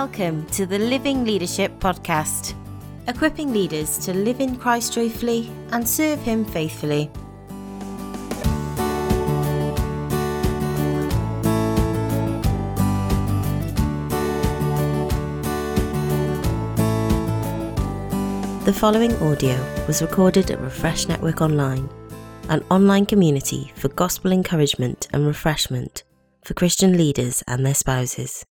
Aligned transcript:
Welcome 0.00 0.44
to 0.48 0.66
the 0.66 0.78
Living 0.78 1.24
Leadership 1.24 1.72
Podcast, 1.80 2.52
equipping 3.08 3.54
leaders 3.54 3.96
to 4.04 4.12
live 4.12 4.40
in 4.40 4.56
Christ 4.56 4.92
joyfully 4.92 5.50
and 5.72 5.88
serve 5.88 6.20
Him 6.20 6.44
faithfully. 6.44 7.10
The 18.66 18.76
following 18.78 19.14
audio 19.22 19.56
was 19.86 20.02
recorded 20.02 20.50
at 20.50 20.60
Refresh 20.60 21.08
Network 21.08 21.40
Online, 21.40 21.88
an 22.50 22.62
online 22.70 23.06
community 23.06 23.72
for 23.76 23.88
gospel 23.88 24.30
encouragement 24.30 25.08
and 25.14 25.26
refreshment 25.26 26.04
for 26.44 26.52
Christian 26.52 26.98
leaders 26.98 27.42
and 27.48 27.64
their 27.64 27.72
spouses. 27.72 28.44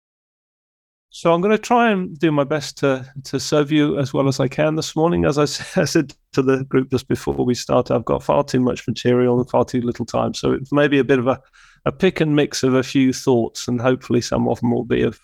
So 1.14 1.32
I'm 1.32 1.42
going 1.42 1.52
to 1.52 1.58
try 1.58 1.90
and 1.90 2.18
do 2.18 2.32
my 2.32 2.42
best 2.44 2.78
to 2.78 3.06
to 3.24 3.38
serve 3.38 3.70
you 3.70 3.98
as 3.98 4.14
well 4.14 4.28
as 4.28 4.40
I 4.40 4.48
can 4.48 4.76
this 4.76 4.96
morning. 4.96 5.26
As 5.26 5.38
I 5.38 5.44
said 5.44 6.14
to 6.32 6.42
the 6.42 6.64
group 6.64 6.90
just 6.90 7.06
before 7.06 7.34
we 7.34 7.54
started, 7.54 7.94
I've 7.94 8.04
got 8.04 8.22
far 8.22 8.42
too 8.42 8.60
much 8.60 8.88
material 8.88 9.38
and 9.38 9.48
far 9.48 9.64
too 9.64 9.82
little 9.82 10.06
time. 10.06 10.32
So 10.32 10.52
it's 10.52 10.72
maybe 10.72 10.98
a 10.98 11.04
bit 11.04 11.18
of 11.18 11.26
a, 11.26 11.38
a 11.84 11.92
pick 11.92 12.20
and 12.20 12.34
mix 12.34 12.62
of 12.62 12.74
a 12.74 12.82
few 12.82 13.12
thoughts, 13.12 13.68
and 13.68 13.78
hopefully 13.78 14.22
some 14.22 14.48
of 14.48 14.60
them 14.60 14.72
will 14.72 14.84
be 14.84 15.02
of 15.02 15.20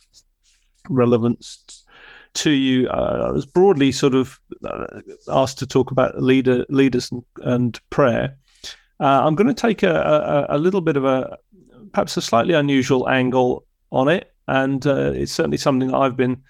relevance 0.91 1.85
to 2.35 2.51
you, 2.51 2.89
uh, 2.89 3.29
I 3.29 3.33
was 3.33 3.47
broadly 3.47 3.91
sort 3.91 4.15
of 4.15 4.39
uh, 4.65 5.01
asked 5.29 5.59
to 5.59 5.67
talk 5.67 5.91
about 5.91 6.23
leader 6.23 6.65
leaders 6.69 7.11
and, 7.11 7.25
and 7.43 7.81
prayer. 7.91 8.37
Uh, 9.01 9.23
I'm 9.25 9.35
going 9.35 9.47
to 9.47 9.55
take 9.55 9.83
a, 9.83 10.47
a, 10.51 10.57
a, 10.57 10.59
little 10.59 10.81
bit 10.81 10.97
of 10.97 11.05
a 11.05 11.39
perhaps 11.93 12.17
a 12.17 12.23
slightly 12.23 12.55
unusual 12.55 13.09
angle 13.09 13.65
on 13.91 14.09
it, 14.09 14.33
and 14.49 14.87
uh, 14.87 15.13
it's 15.15 15.33
certainly 15.33 15.59
something 15.59 15.89
that 15.89 15.97
I've 15.97 16.17
been 16.17 16.43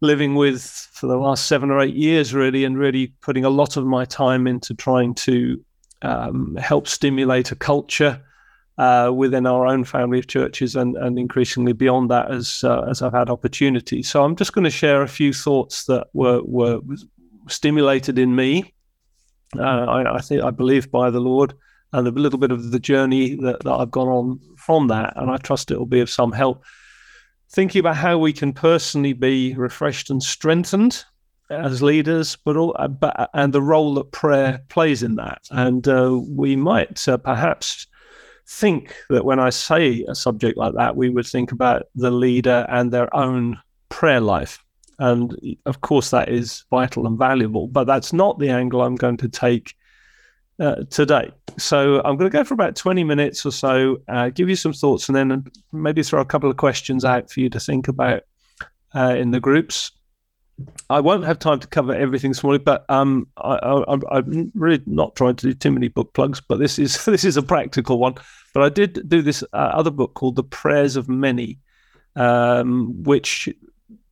living 0.00 0.34
with 0.34 0.62
for 0.92 1.06
the 1.06 1.16
last 1.16 1.46
seven 1.46 1.70
or 1.70 1.80
eight 1.80 1.94
years, 1.94 2.34
really, 2.34 2.64
and 2.64 2.78
really 2.78 3.14
putting 3.20 3.44
a 3.44 3.50
lot 3.50 3.76
of 3.76 3.86
my 3.86 4.04
time 4.04 4.46
into 4.46 4.74
trying 4.74 5.14
to 5.14 5.62
um, 6.02 6.56
help 6.56 6.88
stimulate 6.88 7.52
a 7.52 7.56
culture 7.56 8.22
uh, 8.78 9.12
within 9.14 9.46
our 9.46 9.66
own 9.66 9.84
family 9.84 10.18
of 10.18 10.26
churches 10.26 10.74
and, 10.74 10.96
and 10.96 11.18
increasingly 11.18 11.74
beyond 11.74 12.10
that 12.10 12.30
as 12.30 12.64
uh, 12.64 12.80
as 12.88 13.02
I've 13.02 13.12
had 13.12 13.28
opportunity. 13.28 14.02
So 14.02 14.24
I'm 14.24 14.36
just 14.36 14.54
going 14.54 14.64
to 14.64 14.70
share 14.70 15.02
a 15.02 15.08
few 15.08 15.34
thoughts 15.34 15.84
that 15.84 16.08
were 16.14 16.40
were 16.42 16.80
stimulated 17.48 18.18
in 18.18 18.34
me. 18.34 18.72
Uh, 19.58 19.62
I, 19.62 20.16
I, 20.16 20.20
think 20.20 20.42
I 20.42 20.50
believe 20.50 20.90
by 20.90 21.10
the 21.10 21.20
Lord 21.20 21.52
and 21.92 22.06
a 22.06 22.10
little 22.12 22.38
bit 22.38 22.52
of 22.52 22.70
the 22.70 22.78
journey 22.78 23.34
that, 23.34 23.64
that 23.64 23.72
I've 23.72 23.90
gone 23.90 24.08
on 24.08 24.40
from 24.56 24.88
that, 24.88 25.12
and 25.16 25.30
I 25.30 25.36
trust 25.36 25.70
it 25.70 25.78
will 25.78 25.86
be 25.86 26.00
of 26.00 26.08
some 26.08 26.32
help. 26.32 26.64
Thinking 27.52 27.80
about 27.80 27.96
how 27.96 28.16
we 28.18 28.32
can 28.32 28.52
personally 28.52 29.12
be 29.12 29.54
refreshed 29.54 30.10
and 30.10 30.22
strengthened 30.22 31.04
as 31.50 31.82
leaders, 31.82 32.36
but 32.44 32.56
all, 32.56 32.76
uh, 32.78 32.86
but, 32.86 33.28
and 33.34 33.52
the 33.52 33.60
role 33.62 33.94
that 33.94 34.12
prayer 34.12 34.60
plays 34.68 35.02
in 35.02 35.16
that, 35.16 35.42
and 35.50 35.88
uh, 35.88 36.20
we 36.28 36.54
might 36.54 37.08
uh, 37.08 37.16
perhaps 37.16 37.88
think 38.46 38.94
that 39.10 39.24
when 39.24 39.40
I 39.40 39.50
say 39.50 40.04
a 40.08 40.14
subject 40.14 40.56
like 40.56 40.74
that, 40.74 40.96
we 40.96 41.08
would 41.08 41.26
think 41.26 41.50
about 41.52 41.84
the 41.94 42.10
leader 42.10 42.66
and 42.68 42.92
their 42.92 43.14
own 43.14 43.58
prayer 43.88 44.20
life. 44.20 44.64
And 44.98 45.36
of 45.66 45.80
course, 45.80 46.10
that 46.10 46.28
is 46.28 46.64
vital 46.70 47.06
and 47.06 47.18
valuable, 47.18 47.66
but 47.66 47.84
that's 47.84 48.12
not 48.12 48.38
the 48.38 48.50
angle 48.50 48.82
I'm 48.82 48.96
going 48.96 49.16
to 49.18 49.28
take 49.28 49.74
uh, 50.60 50.84
today. 50.90 51.30
So 51.58 52.00
I'm 52.04 52.16
going 52.16 52.30
to 52.30 52.36
go 52.36 52.44
for 52.44 52.54
about 52.54 52.76
20 52.76 53.02
minutes 53.02 53.44
or 53.44 53.50
so, 53.50 53.96
uh, 54.08 54.28
give 54.28 54.48
you 54.48 54.56
some 54.56 54.72
thoughts, 54.72 55.08
and 55.08 55.16
then 55.16 55.44
maybe 55.72 56.02
throw 56.02 56.20
a 56.20 56.24
couple 56.24 56.50
of 56.50 56.56
questions 56.56 57.04
out 57.04 57.30
for 57.30 57.40
you 57.40 57.48
to 57.50 57.58
think 57.58 57.88
about 57.88 58.22
uh, 58.94 59.14
in 59.18 59.30
the 59.30 59.40
groups. 59.40 59.90
I 60.90 61.00
won't 61.00 61.24
have 61.24 61.38
time 61.38 61.58
to 61.60 61.66
cover 61.66 61.94
everything 61.94 62.32
this 62.32 62.42
morning, 62.42 62.62
but 62.62 62.84
um, 62.90 63.26
I, 63.38 63.82
am 64.12 64.52
really 64.54 64.82
not 64.86 65.16
trying 65.16 65.36
to 65.36 65.46
do 65.46 65.54
too 65.54 65.70
many 65.70 65.88
book 65.88 66.12
plugs. 66.12 66.40
But 66.40 66.58
this 66.58 66.78
is 66.78 67.04
this 67.06 67.24
is 67.24 67.36
a 67.36 67.42
practical 67.42 67.98
one. 67.98 68.14
But 68.52 68.62
I 68.64 68.68
did 68.68 69.08
do 69.08 69.22
this 69.22 69.42
uh, 69.54 69.56
other 69.56 69.90
book 69.90 70.14
called 70.14 70.36
The 70.36 70.44
Prayers 70.44 70.96
of 70.96 71.08
Many, 71.08 71.58
um, 72.16 73.02
which 73.04 73.48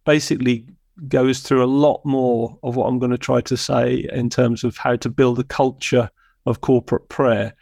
basically 0.06 0.64
goes 1.08 1.40
through 1.40 1.62
a 1.62 1.66
lot 1.66 2.00
more 2.04 2.58
of 2.62 2.76
what 2.76 2.86
I'm 2.86 2.98
going 2.98 3.12
to 3.12 3.18
try 3.18 3.40
to 3.42 3.56
say 3.56 4.08
in 4.12 4.30
terms 4.30 4.64
of 4.64 4.78
how 4.78 4.96
to 4.96 5.10
build 5.10 5.38
a 5.38 5.44
culture 5.44 6.08
of 6.48 6.60
corporate 6.60 7.08
prayer. 7.08 7.54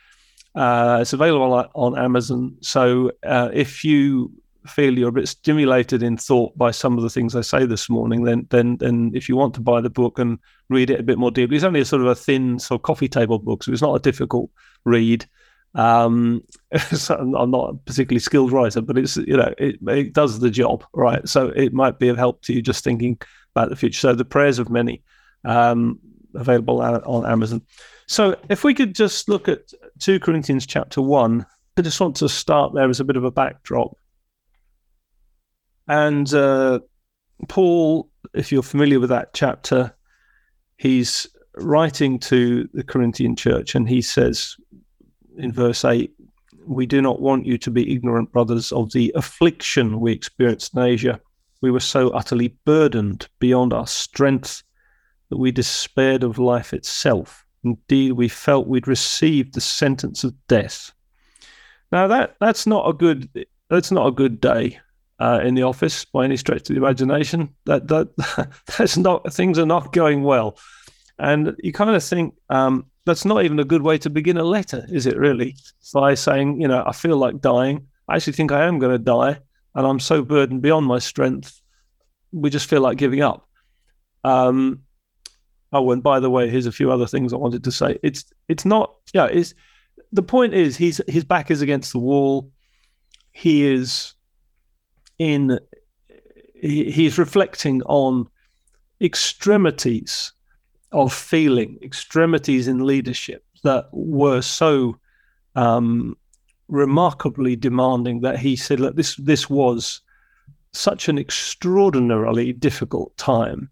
Uh, 0.55 0.99
it's 1.03 1.13
available 1.13 1.53
on, 1.53 1.69
on 1.75 1.99
Amazon. 1.99 2.57
So 2.61 3.13
uh, 3.25 3.51
if 3.53 3.85
you 3.85 4.33
feel 4.67 4.99
you're 4.99 5.11
a 5.11 5.13
bit 5.13 5.29
stimulated 5.29 6.03
in 6.03 6.17
thought 6.17 6.57
by 6.57 6.71
some 6.71 6.97
of 6.97 7.03
the 7.03 7.11
things 7.11 7.37
I 7.37 7.41
say 7.41 7.67
this 7.67 7.89
morning, 7.89 8.25
then 8.25 8.47
then 8.51 8.77
then 8.79 9.13
if 9.15 9.29
you 9.29 9.37
want 9.37 9.55
to 9.55 9.61
buy 9.61 9.81
the 9.81 9.91
book 9.91 10.19
and 10.19 10.39
read 10.69 10.91
it 10.91 11.01
a 11.01 11.05
bit 11.05 11.19
more 11.19 11.31
deeply, 11.31 11.57
it's 11.57 11.65
only 11.65 11.81
a 11.81 11.85
sort 11.85 12.03
of 12.03 12.09
a 12.09 12.15
thin 12.15 12.59
sort 12.59 12.81
of 12.81 12.83
coffee 12.83 13.09
table 13.09 13.39
book, 13.39 13.63
so 13.63 13.73
it's 13.73 13.83
not 13.83 13.95
a 13.95 14.01
difficult 14.01 14.51
read. 14.85 15.27
Um, 15.75 16.43
I'm 17.11 17.51
not 17.51 17.71
a 17.71 17.75
particularly 17.75 18.21
skilled 18.21 18.53
writer, 18.53 18.81
but 18.81 18.99
it's 18.99 19.17
you 19.17 19.37
know 19.37 19.53
it, 19.59 19.77
it 19.89 20.13
does 20.13 20.41
the 20.41 20.51
job, 20.51 20.85
right? 20.95 21.27
So 21.29 21.49
it 21.49 21.73
might 21.73 21.99
be 21.99 22.09
of 22.09 22.17
help 22.17 22.43
to 22.43 22.55
you 22.55 22.63
just 22.63 22.83
thinking 22.83 23.19
about 23.55 23.69
the 23.69 23.77
future. 23.77 24.01
So 24.01 24.15
the 24.15 24.25
prayers 24.25 24.59
of 24.59 24.71
many 24.71 25.03
um, 25.45 26.01
available 26.37 26.81
on 26.81 27.27
Amazon. 27.27 27.63
So 28.07 28.37
if 28.49 28.63
we 28.65 28.75
could 28.75 28.95
just 28.95 29.29
look 29.29 29.49
at 29.49 29.73
two 29.99 30.21
Corinthians 30.21 30.67
chapter 30.67 31.03
one, 31.03 31.45
I 31.77 31.83
just 31.83 32.01
want 32.01 32.17
to 32.17 32.29
start 32.29 32.73
there 32.75 32.89
as 32.89 33.01
a 33.01 33.05
bit 33.05 33.17
of 33.17 33.25
a 33.25 33.31
backdrop. 33.31 33.97
And 35.89 36.33
uh, 36.33 36.81
Paul, 37.49 38.09
if 38.35 38.51
you're 38.51 38.63
familiar 38.63 39.01
with 39.01 39.11
that 39.11 39.35
chapter, 39.35 39.95
he's 40.79 41.27
writing 41.57 42.19
to 42.19 42.69
the 42.73 42.85
Corinthian 42.85 43.37
church, 43.37 43.75
and 43.75 43.89
he 43.89 44.03
says, 44.03 44.57
in 45.37 45.53
verse 45.53 45.85
8, 45.85 46.13
we 46.67 46.87
do 46.87 47.01
not 47.01 47.21
want 47.21 47.47
you 47.47 47.59
to 47.59 47.71
be 47.71 47.93
ignorant, 47.93 48.33
brothers, 48.33 48.73
of 48.73 48.93
the 48.93 49.13
affliction 49.15 50.01
we 50.01 50.13
experienced 50.13 50.75
in 50.75 50.83
Asia. 50.83 51.21
We 51.63 51.71
were 51.71 51.81
so 51.81 52.11
utterly 52.11 52.57
burdened 52.65 53.29
beyond 53.39 53.73
our 53.73 53.87
strength 53.87 54.63
that 55.31 55.39
we 55.39 55.51
despaired 55.51 56.23
of 56.23 56.39
life 56.39 56.73
itself. 56.73 57.45
Indeed, 57.65 58.13
we 58.13 58.29
felt 58.29 58.69
we'd 58.69 58.89
received 58.89 59.55
the 59.55 59.61
sentence 59.61 60.25
of 60.25 60.35
death. 60.47 60.93
Now 61.93 62.07
that 62.09 62.37
that's 62.41 62.67
not 62.67 62.89
a 62.89 62.93
good 62.93 63.29
that's 63.71 63.91
not 63.91 64.07
a 64.07 64.13
good 64.13 64.41
day 64.41 64.79
uh, 65.19 65.41
in 65.43 65.55
the 65.55 65.63
office 65.63 66.05
by 66.05 66.25
any 66.25 66.37
stretch 66.37 66.69
of 66.69 66.75
the 66.75 66.77
imagination. 66.77 67.55
That 67.65 67.89
that 67.89 68.51
that's 68.79 68.97
not 68.97 69.33
things 69.33 69.59
are 69.59 69.67
not 69.67 69.93
going 69.93 70.23
well, 70.23 70.59
and 71.19 71.57
you 71.63 71.73
kind 71.73 71.91
of 71.91 72.03
think 72.03 72.35
um, 72.51 72.87
that's 73.07 73.25
not 73.25 73.45
even 73.45 73.59
a 73.59 73.65
good 73.65 73.83
way 73.83 73.99
to 73.99 74.11
begin 74.11 74.37
a 74.37 74.45
letter, 74.45 74.85
is 74.91 75.07
it 75.07 75.17
really? 75.17 75.57
By 75.95 76.15
saying, 76.15 76.61
you 76.61 76.69
know, 76.69 76.85
I 76.87 76.93
feel 76.93 77.17
like 77.17 77.41
dying. 77.41 77.87
I 78.09 78.17
actually 78.17 78.35
think 78.35 78.53
I 78.53 78.67
am 78.67 78.79
going 78.79 78.93
to 78.93 78.99
die, 78.99 79.39
and 79.75 79.87
I'm 79.87 80.01
so 80.01 80.23
burdened 80.23 80.63
beyond 80.63 80.87
my 80.87 80.99
strength. 80.99 81.61
We 82.33 82.51
just 82.51 82.69
feel 82.69 82.81
like 82.81 82.99
giving 82.99 83.23
up. 83.23 83.49
Um, 84.25 84.83
oh, 85.73 85.91
and 85.91 86.03
by 86.03 86.21
the 86.21 86.31
way, 86.31 86.49
here's 86.49 86.67
a 86.67 86.73
few 86.73 86.91
other 86.91 87.07
things 87.07 87.33
I 87.33 87.37
wanted 87.37 87.65
to 87.65 87.73
say. 87.73 87.99
It's 88.03 88.25
it's 88.49 88.65
not 88.65 88.95
yeah. 89.13 89.27
It's 89.27 89.55
the 90.13 90.23
point 90.23 90.55
is 90.55 90.77
he's 90.77 91.01
his 91.09 91.25
back 91.25 91.51
is 91.51 91.63
against 91.63 91.93
the 91.93 91.99
wall. 91.99 92.51
He 93.33 93.67
is 93.67 94.15
in. 95.19 95.59
He, 96.55 96.91
he's 96.91 97.19
reflecting 97.19 97.83
on 97.83 98.29
extremities 99.01 100.33
of 100.93 101.13
feeling, 101.13 101.79
extremities 101.83 102.67
in 102.67 102.87
leadership 102.87 103.45
that 103.63 103.89
were 103.93 104.41
so 104.41 104.99
um, 105.55 106.17
remarkably 106.69 107.57
demanding 107.57 108.21
that 108.21 108.39
he 108.39 108.57
said, 108.57 108.81
"Look, 108.81 108.97
this 108.97 109.17
this 109.17 109.51
was 109.51 110.01
such 110.73 111.09
an 111.09 111.19
extraordinarily 111.19 112.53
difficult 112.53 113.17
time 113.17 113.71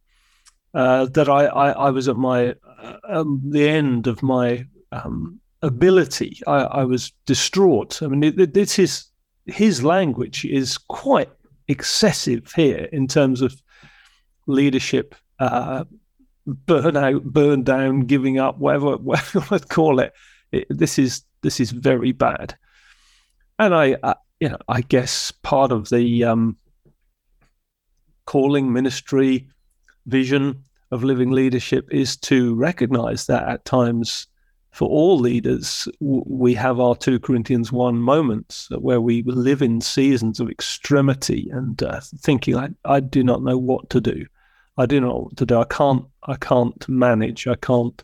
uh, 0.75 1.07
that 1.07 1.29
I, 1.29 1.47
I, 1.47 1.71
I 1.71 1.91
was 1.91 2.09
at 2.09 2.17
my 2.17 2.55
uh, 2.83 2.97
um, 3.09 3.41
the 3.45 3.69
end 3.69 4.07
of 4.07 4.23
my 4.23 4.67
um, 4.93 5.41
ability. 5.63 6.41
I, 6.47 6.57
I, 6.57 6.85
was 6.85 7.13
distraught. 7.27 8.03
I 8.03 8.09
mean, 8.09 8.25
it, 8.25 8.55
this 8.55 8.79
is 8.79 9.07
his 9.47 9.85
language 9.85 10.45
is 10.45 10.79
quite 10.79 11.31
excessive 11.69 12.53
here 12.53 12.89
in 12.93 13.07
terms 13.07 13.41
of 13.41 13.55
leadership 14.47 15.15
uh, 15.39 15.85
burnout, 16.49 17.23
burn 17.23 17.63
down, 17.63 18.01
giving 18.01 18.39
up, 18.39 18.59
whatever, 18.59 18.97
whatever 18.99 19.39
you 19.39 19.45
want 19.51 19.63
to 19.63 19.69
call 19.69 20.01
it. 20.01 20.13
it 20.53 20.67
this 20.69 20.99
is 20.99 21.23
this 21.43 21.61
is 21.61 21.71
very 21.71 22.13
bad, 22.13 22.57
and 23.59 23.75
I, 23.75 23.97
uh, 24.03 24.15
you 24.41 24.49
know, 24.49 24.59
I 24.69 24.81
guess 24.81 25.31
part 25.31 25.73
of 25.73 25.89
the 25.91 26.25
um, 26.25 26.57
calling 28.27 28.73
ministry 28.73 29.49
vision 30.07 30.63
of 30.91 31.05
living 31.05 31.31
leadership 31.31 31.89
is 31.91 32.17
to 32.17 32.55
recognize 32.55 33.27
that 33.27 33.49
at 33.49 33.65
times 33.65 34.29
for 34.75 34.89
all 34.89 35.17
leaders, 35.19 35.87
we 36.01 36.53
have 36.55 36.81
our 36.81 36.97
2 36.97 37.21
Corinthians 37.21 37.71
1 37.71 37.97
moments 37.97 38.69
where 38.81 39.01
we 39.01 39.23
live 39.23 39.63
in 39.63 39.81
seasons 39.81 40.41
of 40.41 40.51
extremity 40.51 41.49
and 41.53 41.81
uh, 41.85 42.01
thinking, 42.19 42.57
I, 42.57 42.71
I 42.85 42.99
do 42.99 43.23
not 43.23 43.45
know 43.45 43.57
what 43.57 43.89
to 43.91 44.01
do. 44.01 44.27
I 44.77 44.87
do 44.87 45.01
not 45.01 45.07
know 45.07 45.21
what 45.29 45.37
to 45.37 45.47
do. 45.47 45.61
I 45.61 45.65
can't, 45.65 46.05
I 46.25 46.35
can't 46.35 46.89
manage. 46.89 47.47
I 47.47 47.55
can't, 47.55 48.03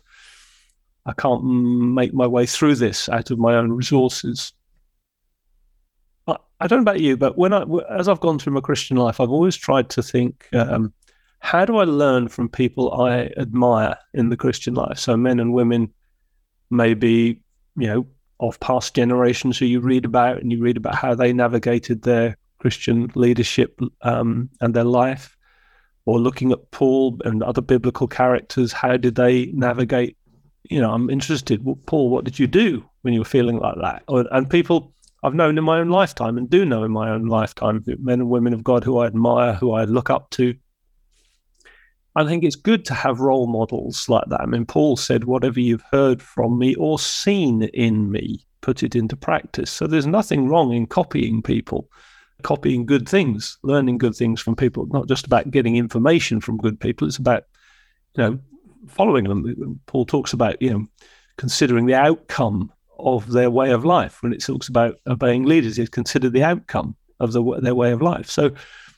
I 1.05 1.11
can't 1.11 1.43
make 1.43 2.13
my 2.13 2.25
way 2.27 2.45
through 2.45 2.75
this 2.75 3.09
out 3.09 3.31
of 3.31 3.37
my 3.37 3.55
own 3.55 3.73
resources. 3.73 4.53
I, 6.25 6.37
I 6.61 6.67
don't 6.67 6.79
know 6.79 6.91
about 6.91 7.01
you, 7.01 7.17
but 7.17 7.37
when 7.37 7.51
I, 7.51 7.65
as 7.89 8.07
I've 8.07 8.21
gone 8.21 8.39
through 8.39 8.53
my 8.53 8.61
Christian 8.61 8.95
life, 8.95 9.19
I've 9.19 9.29
always 9.29 9.57
tried 9.57 9.89
to 9.89 10.01
think, 10.01 10.47
um, 10.53 10.93
how 11.41 11.65
do 11.65 11.77
I 11.77 11.83
learn 11.83 12.27
from 12.29 12.47
people 12.47 12.93
I 13.01 13.31
admire 13.35 13.97
in 14.13 14.29
the 14.29 14.37
Christian 14.37 14.75
life? 14.75 14.99
So 14.99 15.17
men 15.17 15.39
and 15.39 15.53
women 15.53 15.91
maybe, 16.69 17.41
you 17.75 17.87
know, 17.87 18.07
of 18.39 18.59
past 18.59 18.95
generations 18.95 19.57
who 19.57 19.65
you 19.65 19.79
read 19.79 20.05
about 20.05 20.37
and 20.37 20.51
you 20.51 20.61
read 20.61 20.77
about 20.77 20.95
how 20.95 21.13
they 21.15 21.33
navigated 21.33 22.03
their 22.03 22.37
Christian 22.59 23.11
leadership 23.15 23.79
um, 24.03 24.49
and 24.61 24.73
their 24.73 24.83
life, 24.83 25.35
or 26.05 26.19
looking 26.19 26.51
at 26.51 26.71
Paul 26.71 27.19
and 27.25 27.41
other 27.41 27.61
biblical 27.61 28.07
characters, 28.07 28.71
how 28.71 28.95
did 28.95 29.15
they 29.15 29.47
navigate? 29.47 30.17
You 30.69 30.79
know, 30.79 30.91
I'm 30.91 31.09
interested. 31.09 31.65
What 31.65 31.85
Paul, 31.87 32.09
what 32.09 32.23
did 32.23 32.37
you 32.37 32.45
do 32.45 32.85
when 33.01 33.15
you 33.15 33.21
were 33.21 33.25
feeling 33.25 33.57
like 33.57 33.75
that? 33.81 34.03
Or, 34.07 34.25
and 34.31 34.47
people 34.47 34.93
I've 35.23 35.33
known 35.33 35.57
in 35.57 35.63
my 35.63 35.79
own 35.79 35.89
lifetime 35.89 36.37
and 36.37 36.49
do 36.49 36.65
know 36.65 36.83
in 36.83 36.91
my 36.91 37.09
own 37.09 37.25
lifetime, 37.25 37.83
men 37.99 38.21
and 38.21 38.29
women 38.29 38.53
of 38.53 38.63
God 38.63 38.83
who 38.83 38.99
I 38.99 39.07
admire, 39.07 39.53
who 39.53 39.71
I 39.71 39.85
look 39.85 40.11
up 40.11 40.29
to, 40.31 40.55
I 42.15 42.25
think 42.25 42.43
it's 42.43 42.55
good 42.55 42.83
to 42.85 42.93
have 42.93 43.21
role 43.21 43.47
models 43.47 44.09
like 44.09 44.25
that. 44.27 44.41
I 44.41 44.45
mean, 44.45 44.65
Paul 44.65 44.97
said, 44.97 45.23
whatever 45.23 45.59
you've 45.59 45.85
heard 45.91 46.21
from 46.21 46.57
me 46.57 46.75
or 46.75 46.99
seen 46.99 47.63
in 47.63 48.11
me, 48.11 48.45
put 48.61 48.83
it 48.83 48.95
into 48.95 49.15
practice. 49.15 49.71
So 49.71 49.87
there's 49.87 50.07
nothing 50.07 50.47
wrong 50.47 50.73
in 50.73 50.87
copying 50.87 51.41
people, 51.41 51.89
copying 52.43 52.85
good 52.85 53.07
things, 53.07 53.57
learning 53.63 53.97
good 53.97 54.15
things 54.15 54.41
from 54.41 54.55
people. 54.55 54.87
Not 54.87 55.07
just 55.07 55.25
about 55.25 55.51
getting 55.51 55.77
information 55.77 56.41
from 56.41 56.57
good 56.57 56.79
people, 56.79 57.07
it's 57.07 57.17
about, 57.17 57.45
you 58.15 58.23
know, 58.23 58.39
following 58.87 59.23
them. 59.23 59.79
Paul 59.85 60.05
talks 60.05 60.33
about, 60.33 60.61
you 60.61 60.71
know, 60.71 60.85
considering 61.37 61.85
the 61.85 61.95
outcome 61.95 62.71
of 62.99 63.31
their 63.31 63.49
way 63.49 63.71
of 63.71 63.85
life. 63.85 64.21
When 64.21 64.33
it 64.33 64.43
talks 64.43 64.67
about 64.67 64.95
obeying 65.07 65.45
leaders, 65.45 65.79
is 65.79 65.89
considered 65.89 66.33
the 66.33 66.43
outcome 66.43 66.95
of 67.19 67.31
the, 67.31 67.59
their 67.61 67.75
way 67.75 67.91
of 67.91 68.01
life. 68.01 68.29
So 68.29 68.51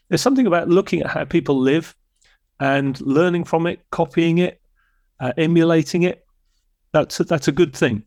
there's 0.10 0.22
something 0.22 0.48
about 0.48 0.68
looking 0.68 1.02
at 1.02 1.12
how 1.12 1.26
people 1.26 1.60
live 1.60 1.96
and 2.64 3.02
learning 3.02 3.44
from 3.44 3.68
it, 3.68 3.82
copying 3.92 4.38
it, 4.38 4.62
uh, 5.20 5.34
emulating 5.36 6.04
it. 6.04 6.26
That's 6.94 7.20
a, 7.20 7.26
that's 7.26 7.50
a 7.50 7.52
good 7.52 7.76
thing. 7.76 8.04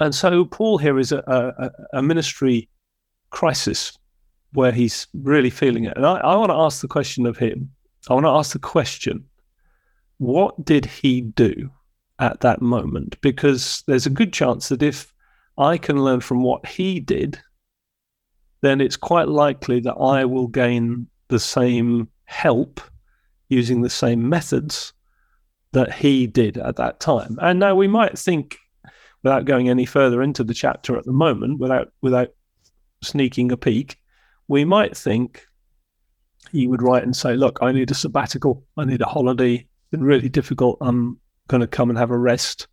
And 0.00 0.14
so 0.14 0.46
Paul 0.46 0.78
here 0.78 0.98
is 0.98 1.12
a, 1.12 1.18
a, 1.26 1.98
a 1.98 2.02
ministry 2.02 2.70
crisis 3.28 3.98
where 4.54 4.72
he's 4.72 5.08
really 5.12 5.50
feeling 5.50 5.84
it. 5.84 5.94
And 5.94 6.06
I, 6.06 6.16
I 6.20 6.36
want 6.36 6.52
to 6.52 6.56
ask 6.56 6.80
the 6.80 6.88
question 6.88 7.26
of 7.26 7.36
him. 7.36 7.70
I 8.08 8.14
want 8.14 8.24
to 8.24 8.30
ask 8.30 8.52
the 8.52 8.58
question: 8.58 9.26
What 10.16 10.64
did 10.64 10.86
he 10.86 11.20
do 11.20 11.70
at 12.18 12.40
that 12.40 12.62
moment? 12.62 13.20
Because 13.20 13.82
there's 13.86 14.06
a 14.06 14.10
good 14.10 14.32
chance 14.32 14.70
that 14.70 14.82
if 14.82 15.12
I 15.58 15.76
can 15.76 16.02
learn 16.02 16.20
from 16.20 16.42
what 16.42 16.66
he 16.66 16.98
did, 16.98 17.38
then 18.62 18.80
it's 18.80 18.96
quite 18.96 19.28
likely 19.28 19.80
that 19.80 19.96
I 19.96 20.24
will 20.24 20.46
gain 20.46 21.08
the 21.28 21.38
same 21.38 22.08
help 22.24 22.80
using 23.48 23.82
the 23.82 23.90
same 23.90 24.28
methods 24.28 24.92
that 25.72 25.92
he 25.92 26.26
did 26.26 26.56
at 26.56 26.76
that 26.76 27.00
time. 27.00 27.38
And 27.40 27.58
now 27.58 27.74
we 27.74 27.88
might 27.88 28.18
think, 28.18 28.56
without 29.22 29.44
going 29.44 29.68
any 29.68 29.84
further 29.84 30.22
into 30.22 30.44
the 30.44 30.54
chapter 30.54 30.96
at 30.96 31.04
the 31.04 31.12
moment, 31.12 31.60
without 31.60 31.92
without 32.00 32.28
sneaking 33.02 33.52
a 33.52 33.56
peek, 33.56 33.98
we 34.48 34.64
might 34.64 34.96
think 34.96 35.46
he 36.52 36.66
would 36.66 36.82
write 36.82 37.02
and 37.02 37.16
say, 37.16 37.36
"Look, 37.36 37.58
I 37.60 37.72
need 37.72 37.90
a 37.90 37.94
sabbatical. 37.94 38.64
I 38.76 38.84
need 38.84 39.02
a 39.02 39.06
holiday. 39.06 39.54
It's 39.54 39.90
been 39.90 40.04
really 40.04 40.28
difficult. 40.28 40.78
I'm 40.80 41.20
going 41.48 41.60
to 41.60 41.66
come 41.66 41.90
and 41.90 41.98
have 41.98 42.10
a 42.10 42.18
rest 42.18 42.68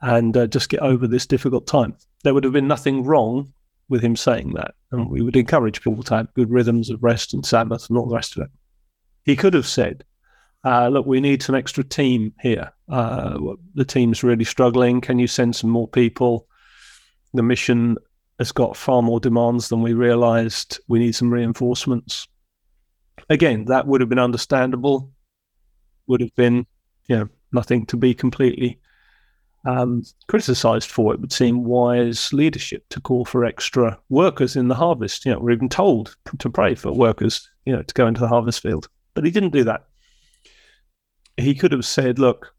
and 0.00 0.36
uh, 0.36 0.46
just 0.46 0.68
get 0.68 0.80
over 0.80 1.06
this 1.06 1.26
difficult 1.26 1.66
time." 1.66 1.96
There 2.24 2.32
would 2.34 2.44
have 2.44 2.52
been 2.52 2.68
nothing 2.68 3.04
wrong 3.04 3.52
with 3.90 4.02
him 4.02 4.16
saying 4.16 4.54
that, 4.54 4.74
and 4.92 5.10
we 5.10 5.20
would 5.20 5.36
encourage 5.36 5.82
people 5.82 6.02
to 6.04 6.16
have 6.16 6.34
good 6.34 6.50
rhythms 6.50 6.88
of 6.88 7.02
rest 7.02 7.34
and 7.34 7.44
Sabbath 7.44 7.88
and 7.88 7.98
all 7.98 8.08
the 8.08 8.14
rest 8.14 8.36
of 8.36 8.44
it. 8.44 8.50
He 9.24 9.36
could 9.36 9.54
have 9.54 9.66
said, 9.66 10.04
uh, 10.64 10.88
look, 10.88 11.06
we 11.06 11.20
need 11.20 11.42
some 11.42 11.54
extra 11.54 11.84
team 11.84 12.32
here. 12.40 12.72
Uh, 12.88 13.38
the 13.74 13.84
team's 13.84 14.22
really 14.22 14.44
struggling. 14.44 15.00
Can 15.00 15.18
you 15.18 15.26
send 15.26 15.56
some 15.56 15.70
more 15.70 15.88
people? 15.88 16.46
The 17.34 17.42
mission 17.42 17.96
has 18.38 18.52
got 18.52 18.76
far 18.76 19.02
more 19.02 19.20
demands 19.20 19.68
than 19.68 19.82
we 19.82 19.92
realized. 19.92 20.78
We 20.88 20.98
need 20.98 21.14
some 21.14 21.32
reinforcements. 21.32 22.26
Again, 23.28 23.66
that 23.66 23.86
would 23.86 24.00
have 24.00 24.08
been 24.08 24.18
understandable, 24.18 25.10
would 26.06 26.20
have 26.20 26.34
been, 26.34 26.66
you 27.08 27.16
know, 27.16 27.28
nothing 27.52 27.86
to 27.86 27.96
be 27.96 28.14
completely 28.14 28.80
um, 29.66 30.02
criticized 30.28 30.90
for. 30.90 31.14
It 31.14 31.20
would 31.20 31.32
seem 31.32 31.64
wise 31.64 32.32
leadership 32.32 32.84
to 32.90 33.00
call 33.00 33.24
for 33.24 33.44
extra 33.44 33.98
workers 34.08 34.56
in 34.56 34.68
the 34.68 34.74
harvest. 34.74 35.24
You 35.24 35.32
know, 35.32 35.40
we're 35.40 35.52
even 35.52 35.68
told 35.68 36.16
to 36.38 36.50
pray 36.50 36.74
for 36.74 36.92
workers, 36.92 37.48
you 37.64 37.74
know, 37.74 37.82
to 37.82 37.94
go 37.94 38.06
into 38.06 38.20
the 38.20 38.28
harvest 38.28 38.62
field. 38.62 38.88
But 39.14 39.24
he 39.24 39.30
didn't 39.30 39.52
do 39.52 39.64
that. 39.64 39.84
He 41.36 41.54
could 41.54 41.72
have 41.72 41.84
said, 41.84 42.18
"Look, 42.18 42.54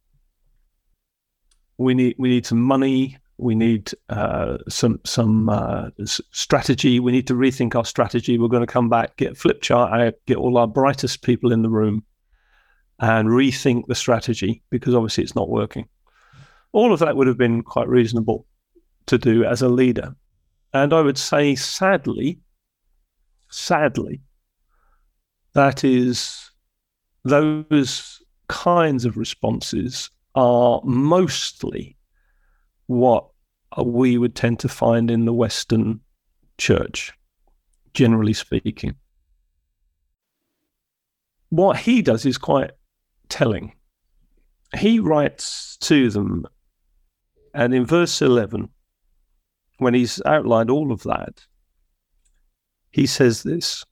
we 1.77 1.93
need 1.93 2.15
we 2.17 2.29
need 2.29 2.45
some 2.45 2.61
money. 2.61 3.17
We 3.37 3.55
need 3.55 3.91
uh, 4.09 4.57
some 4.69 4.99
some 5.05 5.49
uh, 5.49 5.89
strategy. 6.05 6.99
We 6.99 7.11
need 7.11 7.27
to 7.27 7.33
rethink 7.33 7.75
our 7.75 7.85
strategy. 7.85 8.37
We're 8.37 8.47
going 8.47 8.65
to 8.65 8.73
come 8.73 8.89
back, 8.89 9.17
get 9.17 9.37
flip 9.37 9.61
chart 9.61 9.93
out, 9.93 10.13
get 10.25 10.37
all 10.37 10.57
our 10.57 10.67
brightest 10.67 11.21
people 11.21 11.51
in 11.51 11.61
the 11.61 11.69
room, 11.69 12.03
and 12.99 13.29
rethink 13.29 13.87
the 13.87 13.95
strategy 13.95 14.63
because 14.69 14.95
obviously 14.95 15.23
it's 15.23 15.35
not 15.35 15.49
working." 15.49 15.87
All 16.71 16.91
of 16.91 16.99
that 16.99 17.15
would 17.15 17.27
have 17.27 17.37
been 17.37 17.63
quite 17.63 17.87
reasonable 17.87 18.45
to 19.05 19.17
do 19.17 19.45
as 19.45 19.61
a 19.61 19.69
leader, 19.69 20.13
and 20.73 20.93
I 20.93 21.01
would 21.01 21.17
say, 21.17 21.55
sadly, 21.55 22.39
sadly, 23.49 24.21
that 25.55 25.83
is 25.83 26.51
those 27.23 28.21
kinds 28.49 29.05
of 29.05 29.17
responses 29.17 30.11
are 30.35 30.81
mostly 30.83 31.97
what 32.87 33.29
we 33.83 34.17
would 34.17 34.35
tend 34.35 34.59
to 34.59 34.69
find 34.69 35.09
in 35.09 35.25
the 35.25 35.33
Western 35.33 36.01
church, 36.57 37.11
generally 37.93 38.33
speaking. 38.33 38.95
What 41.49 41.77
he 41.77 42.01
does 42.01 42.25
is 42.25 42.37
quite 42.37 42.71
telling. 43.29 43.73
He 44.77 44.99
writes 44.99 45.77
to 45.81 46.09
them, 46.09 46.45
and 47.53 47.73
in 47.73 47.85
verse 47.85 48.21
11, 48.21 48.69
when 49.77 49.93
he's 49.93 50.21
outlined 50.25 50.69
all 50.69 50.91
of 50.91 51.03
that, 51.03 51.45
he 52.91 53.05
says 53.07 53.43
this, 53.43 53.85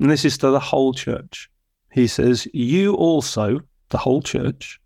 and 0.00 0.10
this 0.10 0.24
is 0.24 0.36
to 0.38 0.50
the 0.50 0.58
whole 0.58 0.92
church 0.92 1.50
he 1.90 2.06
says, 2.06 2.46
You 2.52 2.94
also, 2.94 3.60
the 3.90 3.98
whole 3.98 4.22
church, 4.22 4.80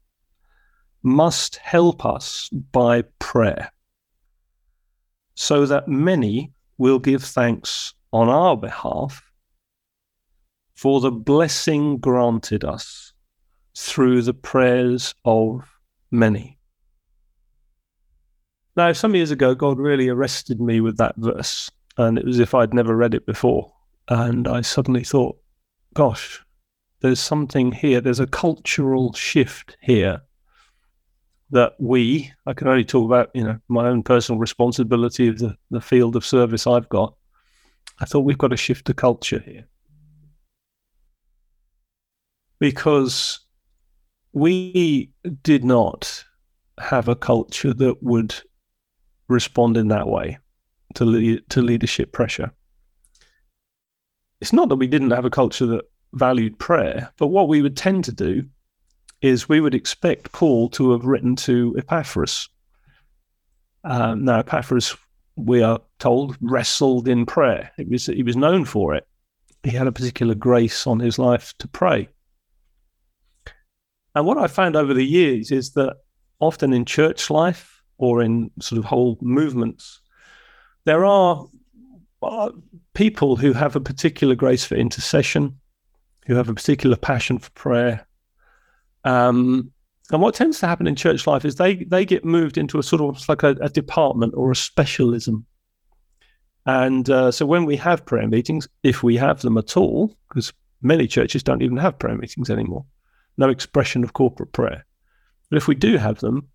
must 1.03 1.57
help 1.57 2.05
us 2.07 2.49
by 2.73 3.03
prayer, 3.19 3.71
so 5.35 5.67
that 5.67 5.87
many 5.87 6.53
will 6.79 6.99
give 6.99 7.23
thanks 7.23 7.95
on 8.13 8.29
our 8.29 8.57
behalf 8.57 9.23
for 10.75 11.01
the 11.01 11.11
blessing 11.11 11.99
granted 11.99 12.65
us 12.65 13.13
through 13.77 14.23
the 14.23 14.35
prayers 14.35 15.15
of 15.25 15.69
many. 16.11 16.59
Now, 18.77 18.93
some 18.93 19.15
years 19.15 19.31
ago, 19.31 19.55
God 19.55 19.79
really 19.79 20.09
arrested 20.09 20.61
me 20.61 20.81
with 20.81 20.97
that 20.97 21.15
verse, 21.17 21.71
and 21.97 22.19
it 22.19 22.25
was 22.25 22.37
as 22.37 22.41
if 22.41 22.55
I'd 22.55 22.75
never 22.75 22.97
read 22.97 23.15
it 23.15 23.27
before. 23.27 23.74
And 24.09 24.47
I 24.47 24.61
suddenly 24.61 25.05
thought, 25.05 25.39
gosh, 25.95 26.45
there's 27.01 27.21
something 27.21 27.73
here, 27.73 28.01
there's 28.01 28.21
a 28.21 28.27
cultural 28.27 29.13
shift 29.13 29.77
here 29.81 30.23
that 31.51 31.75
we, 31.79 32.33
I 32.47 32.53
can 32.53 32.69
only 32.69 32.85
talk 32.85 33.07
about, 33.07 33.31
you 33.35 33.45
know, 33.45 33.59
my 33.69 33.87
own 33.87 34.03
personal 34.03 34.39
responsibility 34.39 35.29
of 35.29 35.39
the, 35.39 35.57
the 35.71 35.81
field 35.81 36.17
of 36.17 36.25
service 36.25 36.67
I've 36.67 36.89
got. 36.89 37.15
I 38.01 38.07
thought 38.07 38.21
we've 38.21 38.39
got 38.39 38.49
to 38.49 38.57
shift 38.57 38.87
the 38.87 38.95
culture 38.95 39.43
here. 39.45 39.69
Because 42.59 43.41
we 44.33 45.13
did 45.43 45.65
not 45.65 46.25
have 46.81 47.09
a 47.09 47.15
culture 47.15 47.73
that 47.73 48.03
would 48.03 48.35
respond 49.29 49.77
in 49.77 49.89
that 49.89 50.09
way 50.09 50.39
to, 50.95 51.05
le- 51.05 51.41
to 51.41 51.63
leadership 51.63 52.13
pressure. 52.13 52.53
It's 54.45 54.53
not 54.53 54.69
that 54.69 54.77
we 54.77 54.87
didn't 54.87 55.13
have 55.13 55.25
a 55.25 55.31
culture 55.31 55.65
that 55.65 55.91
valued 56.13 56.59
prayer. 56.59 57.11
But 57.17 57.29
what 57.29 57.49
we 57.49 57.63
would 57.63 57.79
tend 57.79 58.05
to 58.05 58.13
do 58.13 58.45
is 59.23 59.49
we 59.49 59.59
would 59.59 59.75
expect 59.75 60.33
Paul 60.33 60.69
to 60.69 60.93
have 60.93 61.07
written 61.07 61.35
to 61.37 61.75
Epaphras, 61.79 62.51
Um, 63.85 64.27
now, 64.27 64.41
Epaphras, 64.41 64.95
we 65.35 65.63
are 65.63 65.81
told, 65.99 66.37
wrestled 66.43 67.09
in 67.09 67.25
prayer. 67.25 67.73
It 67.79 67.89
was, 67.89 68.05
he 68.05 68.23
was 68.23 68.37
known 68.37 68.67
for 68.67 68.95
it. 68.95 69.09
He 69.63 69.71
had 69.71 69.87
a 69.87 69.93
particular 69.93 70.35
grace 70.35 70.87
on 70.87 71.01
his 71.01 71.19
life 71.19 71.55
to 71.61 71.67
pray. 71.67 72.11
And 74.15 74.27
what 74.27 74.37
I 74.37 74.47
found 74.47 74.77
over 74.77 74.93
the 74.93 75.07
years 75.07 75.53
is 75.53 75.73
that 75.73 75.97
often 76.39 76.75
in 76.75 76.85
church 76.85 77.31
life 77.31 77.83
or 77.97 78.21
in 78.21 78.51
sort 78.61 78.79
of 78.79 78.85
whole 78.85 79.17
movements, 79.23 80.03
there 80.85 81.07
are 81.07 81.47
people 82.95 83.37
who 83.37 83.53
have 83.53 83.77
a 83.77 83.81
particular 83.81 84.35
grace 84.35 84.65
for 84.65 84.77
intercession, 84.77 85.59
who 86.27 86.35
have 86.35 86.49
a 86.49 86.55
particular 86.55 86.97
passion 86.97 87.39
for 87.39 87.51
prayer. 87.51 88.07
Um, 89.05 89.71
and 90.11 90.21
what 90.21 90.35
tends 90.35 90.61
to 90.61 90.67
happen 90.67 90.87
in 90.87 90.97
church 90.97 91.27
life 91.27 91.45
is 91.45 91.57
they 91.57 91.77
they 91.77 92.05
get 92.05 92.25
moved 92.25 92.59
into 92.59 92.79
a 92.79 92.83
sort 92.83 93.03
of 93.03 93.27
like 93.29 93.43
a, 93.43 93.57
a 93.61 93.69
department 93.69 94.35
or 94.37 94.51
a 94.51 94.57
specialism. 94.57 95.47
And 96.67 97.11
uh, 97.11 97.31
so 97.31 97.45
when 97.45 97.65
we 97.65 97.77
have 97.77 98.07
prayer 98.07 98.27
meetings, 98.27 98.69
if 98.83 99.03
we 99.03 99.17
have 99.17 99.41
them 99.43 99.59
at 99.59 99.77
all, 99.77 100.17
because 100.29 100.53
many 100.81 101.07
churches 101.07 101.43
don't 101.43 101.63
even 101.63 101.77
have 101.77 101.99
prayer 101.99 102.17
meetings 102.17 102.49
anymore, 102.51 102.87
no 103.37 103.49
expression 103.51 104.03
of 104.03 104.15
corporate 104.15 104.53
prayer. 104.53 104.85
But 105.51 105.59
if 105.59 105.69
we 105.69 105.75
do 105.75 105.99
have 105.99 106.21
them, 106.21 106.49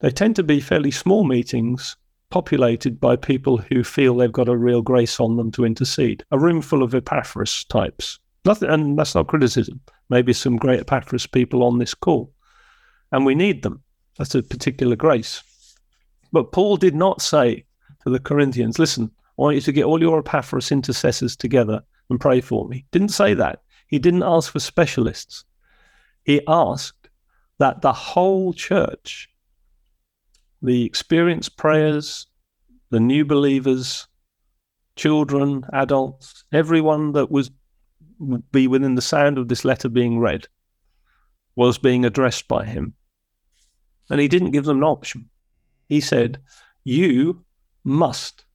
they 0.00 0.10
tend 0.10 0.36
to 0.36 0.42
be 0.42 0.60
fairly 0.60 0.90
small 0.90 1.24
meetings 1.24 1.96
populated 2.30 3.00
by 3.00 3.16
people 3.16 3.58
who 3.58 3.84
feel 3.84 4.16
they've 4.16 4.32
got 4.32 4.48
a 4.48 4.56
real 4.56 4.82
grace 4.82 5.20
on 5.20 5.36
them 5.36 5.50
to 5.52 5.64
intercede. 5.64 6.24
A 6.30 6.38
room 6.38 6.60
full 6.60 6.82
of 6.82 6.94
Epaphras 6.94 7.64
types. 7.64 8.18
Nothing, 8.44 8.70
and 8.70 8.98
that's 8.98 9.14
not 9.14 9.28
criticism. 9.28 9.80
Maybe 10.10 10.32
some 10.32 10.56
great 10.56 10.80
Epaphras 10.80 11.26
people 11.26 11.62
on 11.62 11.78
this 11.78 11.94
call 11.94 12.34
and 13.14 13.24
we 13.24 13.36
need 13.36 13.62
them. 13.62 13.80
That's 14.18 14.34
a 14.34 14.42
particular 14.42 14.96
grace. 14.96 15.40
But 16.32 16.50
Paul 16.50 16.76
did 16.76 16.96
not 16.96 17.22
say 17.22 17.64
to 18.02 18.10
the 18.10 18.18
Corinthians, 18.18 18.80
listen, 18.80 19.08
I 19.38 19.42
want 19.42 19.54
you 19.54 19.60
to 19.62 19.72
get 19.72 19.84
all 19.84 20.00
your 20.00 20.18
Epaphras 20.18 20.72
intercessors 20.72 21.36
together 21.36 21.80
and 22.10 22.20
pray 22.20 22.40
for 22.40 22.66
me. 22.66 22.86
Didn't 22.90 23.10
say 23.10 23.32
that. 23.34 23.60
He 23.86 24.00
didn't 24.00 24.24
ask 24.24 24.50
for 24.50 24.58
specialists. 24.58 25.44
He 26.24 26.40
asked 26.48 27.08
that 27.60 27.82
the 27.82 27.92
whole 27.92 28.52
church, 28.52 29.28
the 30.64 30.82
experienced 30.82 31.58
prayers, 31.58 32.26
the 32.88 32.98
new 32.98 33.22
believers, 33.22 34.08
children, 34.96 35.62
adults, 35.74 36.44
everyone 36.52 37.12
that 37.12 37.30
was 37.30 37.50
would 38.18 38.50
be 38.50 38.66
within 38.66 38.94
the 38.94 39.02
sound 39.02 39.36
of 39.36 39.48
this 39.48 39.64
letter 39.64 39.90
being 39.90 40.18
read 40.18 40.48
was 41.54 41.76
being 41.76 42.04
addressed 42.04 42.48
by 42.48 42.64
him. 42.64 42.94
And 44.08 44.20
he 44.20 44.28
didn't 44.28 44.52
give 44.52 44.64
them 44.64 44.78
an 44.78 44.84
option. 44.84 45.28
He 45.88 46.00
said, 46.00 46.38
You 46.82 47.44
must, 47.82 48.46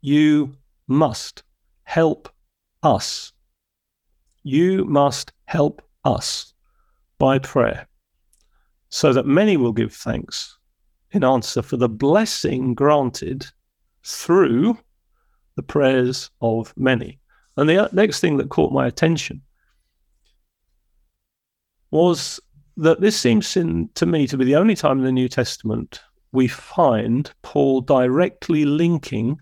you 0.00 0.56
must 0.88 1.44
help 1.84 2.28
us. 2.82 3.32
You 4.42 4.84
must 4.84 5.32
help 5.44 5.80
us 6.04 6.54
by 7.18 7.38
prayer, 7.38 7.86
so 8.88 9.12
that 9.12 9.26
many 9.26 9.56
will 9.56 9.72
give 9.72 9.94
thanks 9.94 10.58
in 11.14 11.24
answer 11.24 11.62
for 11.62 11.76
the 11.76 11.88
blessing 11.88 12.74
granted 12.74 13.46
through 14.04 14.78
the 15.56 15.62
prayers 15.62 16.30
of 16.40 16.74
many. 16.76 17.18
And 17.56 17.68
the 17.68 17.84
uh, 17.84 17.88
next 17.92 18.20
thing 18.20 18.36
that 18.38 18.50
caught 18.50 18.72
my 18.72 18.86
attention 18.86 19.42
was 21.90 22.40
that 22.76 23.00
this 23.00 23.18
seems 23.18 23.56
in, 23.56 23.88
to 23.94 24.06
me 24.06 24.26
to 24.26 24.36
be 24.36 24.44
the 24.44 24.56
only 24.56 24.74
time 24.74 24.98
in 24.98 25.04
the 25.04 25.12
New 25.12 25.28
Testament 25.28 26.00
we 26.32 26.48
find 26.48 27.32
Paul 27.42 27.80
directly 27.80 28.64
linking 28.64 29.38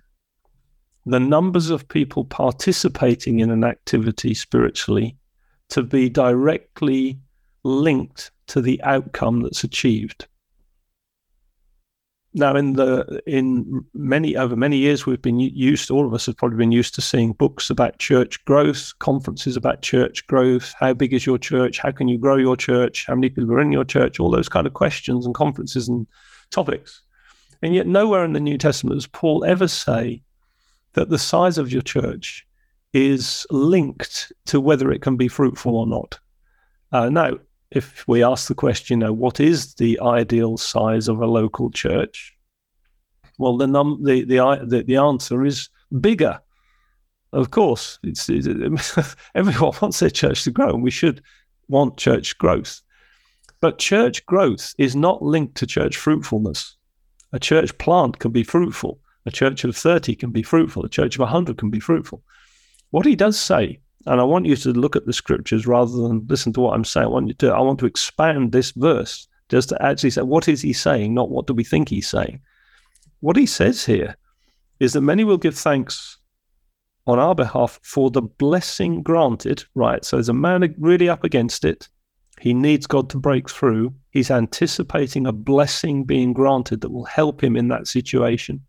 the 1.07 1.19
numbers 1.19 1.71
of 1.71 1.89
people 1.89 2.25
participating 2.25 3.41
in 3.41 3.51
an 3.51 3.65
activity 3.65 4.35
spiritually 4.35 5.17
to 5.71 5.83
be 5.83 6.11
directly 6.11 7.19
linked 7.65 8.31
to 8.49 8.61
the 8.61 8.81
outcome 8.83 9.41
that's 9.41 9.65
achieved. 9.65 10.27
Now, 12.35 12.57
in 12.57 12.73
the 12.75 13.23
in 13.27 13.85
many 13.93 14.37
over 14.37 14.57
many 14.57 14.79
years, 14.79 15.05
we've 15.05 15.21
been 15.21 15.39
used. 15.39 15.91
All 15.91 16.07
of 16.07 16.15
us 16.15 16.25
have 16.27 16.37
probably 16.37 16.57
been 16.57 16.73
used 16.73 16.95
to 16.95 17.03
seeing 17.03 17.35
books 17.35 17.69
about 17.69 17.99
church 17.99 18.43
growth, 18.47 18.93
conferences 19.01 19.55
about 19.55 19.83
church 19.83 20.27
growth. 20.29 20.75
How 20.81 20.95
big 20.95 21.13
is 21.13 21.27
your 21.27 21.37
church? 21.37 21.79
How 21.79 21.91
can 21.91 22.09
you 22.09 22.17
grow 22.17 22.37
your 22.37 22.57
church? 22.57 23.05
How 23.07 23.15
many 23.15 23.29
people 23.29 23.53
are 23.53 23.61
in 23.61 23.71
your 23.71 23.85
church? 23.85 24.19
All 24.19 24.31
those 24.31 24.49
kind 24.49 24.67
of 24.67 24.73
questions 24.73 25.27
and 25.27 25.35
conferences 25.35 25.89
and 25.89 26.07
topics. 26.51 27.03
And 27.61 27.75
yet, 27.75 27.87
nowhere 27.87 28.25
in 28.25 28.33
the 28.33 28.41
New 28.41 28.57
Testament 28.57 28.97
does 28.97 29.07
Paul 29.07 29.45
ever 29.45 29.69
say 29.69 30.23
that 30.95 31.11
the 31.11 31.19
size 31.19 31.59
of 31.59 31.71
your 31.71 31.83
church 31.83 32.47
is 32.95 33.47
linked 33.51 34.33
to 34.47 34.61
whether 34.61 34.91
it 34.91 35.03
can 35.03 35.17
be 35.17 35.29
fruitful 35.29 35.77
or 35.77 35.87
not. 35.87 36.19
Uh, 36.93 37.09
now, 37.09 37.39
if 37.75 38.07
we 38.07 38.23
ask 38.23 38.49
the 38.49 38.55
question, 38.55 39.01
you 39.01 39.07
know, 39.07 39.13
what 39.13 39.41
is 39.41 39.75
the 39.75 39.99
ideal 40.01 40.57
size 40.57 41.09
of 41.09 41.21
a 41.21 41.27
local 41.27 41.71
church? 41.71 42.37
Well, 43.39 43.57
the 43.57 43.67
num 43.67 44.03
the 44.03 44.25
the 44.25 44.37
the, 44.67 44.83
the 44.83 44.97
answer 44.97 45.45
is 45.45 45.69
bigger. 46.01 46.41
Of 47.33 47.51
course, 47.51 47.99
it's, 48.03 48.29
it's 48.29 48.47
everyone 49.35 49.73
wants 49.81 50.01
their 50.01 50.11
church 50.11 50.45
to 50.45 50.51
grow, 50.51 50.69
and 50.69 50.83
we 50.83 50.91
should 50.91 51.23
want 51.69 51.97
church 51.97 52.37
growth. 52.37 52.83
But 53.61 53.79
church 53.79 54.27
growth 54.27 54.75
is 54.77 54.95
not 54.95 55.23
linked 55.23 55.55
to 55.57 55.67
church 55.67 55.97
fruitfulness. 55.97 56.77
A 57.33 57.39
church 57.39 57.77
plant 57.79 58.19
can 58.19 58.33
be 58.33 58.45
fruitful. 58.45 59.01
A 59.25 59.31
church 59.31 59.65
of 59.65 59.75
30 59.75 60.17
can 60.17 60.31
be 60.31 60.43
fruitful. 60.43 60.85
A 60.85 60.89
church 60.89 61.15
of 61.15 61.21
100 61.21 61.57
can 61.57 61.71
be 61.71 61.81
fruitful. 61.81 62.23
What 62.91 63.07
he 63.07 63.17
does 63.17 63.41
say 63.41 63.81
and 64.07 64.21
I 64.21 64.25
want 64.25 64.47
you 64.47 64.57
to 64.57 64.73
look 64.73 64.97
at 64.97 65.07
the 65.07 65.13
scriptures 65.13 65.67
rather 65.67 65.93
than 65.93 66.27
listen 66.29 66.53
to 66.55 66.61
what 66.61 66.75
I'm 66.75 66.85
saying. 66.85 67.07
I 67.07 67.11
want 67.11 67.29
you 67.29 67.35
to 67.35 67.53
I 67.53 67.61
want 67.61 67.79
to 67.81 67.87
expand 67.87 68.53
this 68.53 68.73
verse 68.73 69.29
just 69.49 69.69
to 69.69 69.83
actually 69.83 70.11
say 70.11 70.23
what 70.23 70.49
is 70.49 70.63
he 70.63 70.73
saying, 70.73 71.15
not 71.15 71.31
what 71.31 71.47
do 71.47 71.55
we 71.55 71.65
think 71.65 71.89
he's 71.89 72.09
saying. 72.09 72.41
What 73.21 73.37
he 73.37 73.47
says 73.47 73.85
here 73.85 74.17
is 74.81 74.95
that 74.95 75.03
many 75.03 75.25
will 75.25 75.39
give 75.39 75.57
thanks 75.57 76.19
on 77.07 77.19
our 77.19 77.35
behalf 77.35 77.79
for 77.83 78.11
the 78.11 78.23
blessing 78.23 79.03
granted. 79.03 79.65
Right. 79.75 80.05
So 80.05 80.17
there's 80.17 80.29
a 80.29 80.35
man 80.35 80.75
really 80.79 81.09
up 81.09 81.25
against 81.25 81.65
it. 81.65 81.89
He 82.41 82.55
needs 82.55 82.87
God 82.87 83.09
to 83.11 83.19
break 83.19 83.49
through. 83.49 83.95
He's 84.11 84.31
anticipating 84.31 85.27
a 85.27 85.33
blessing 85.33 86.05
being 86.05 86.33
granted 86.33 86.81
that 86.81 86.91
will 86.91 87.05
help 87.05 87.43
him 87.43 87.57
in 87.57 87.69
that 87.69 87.87
situation. 87.87 88.61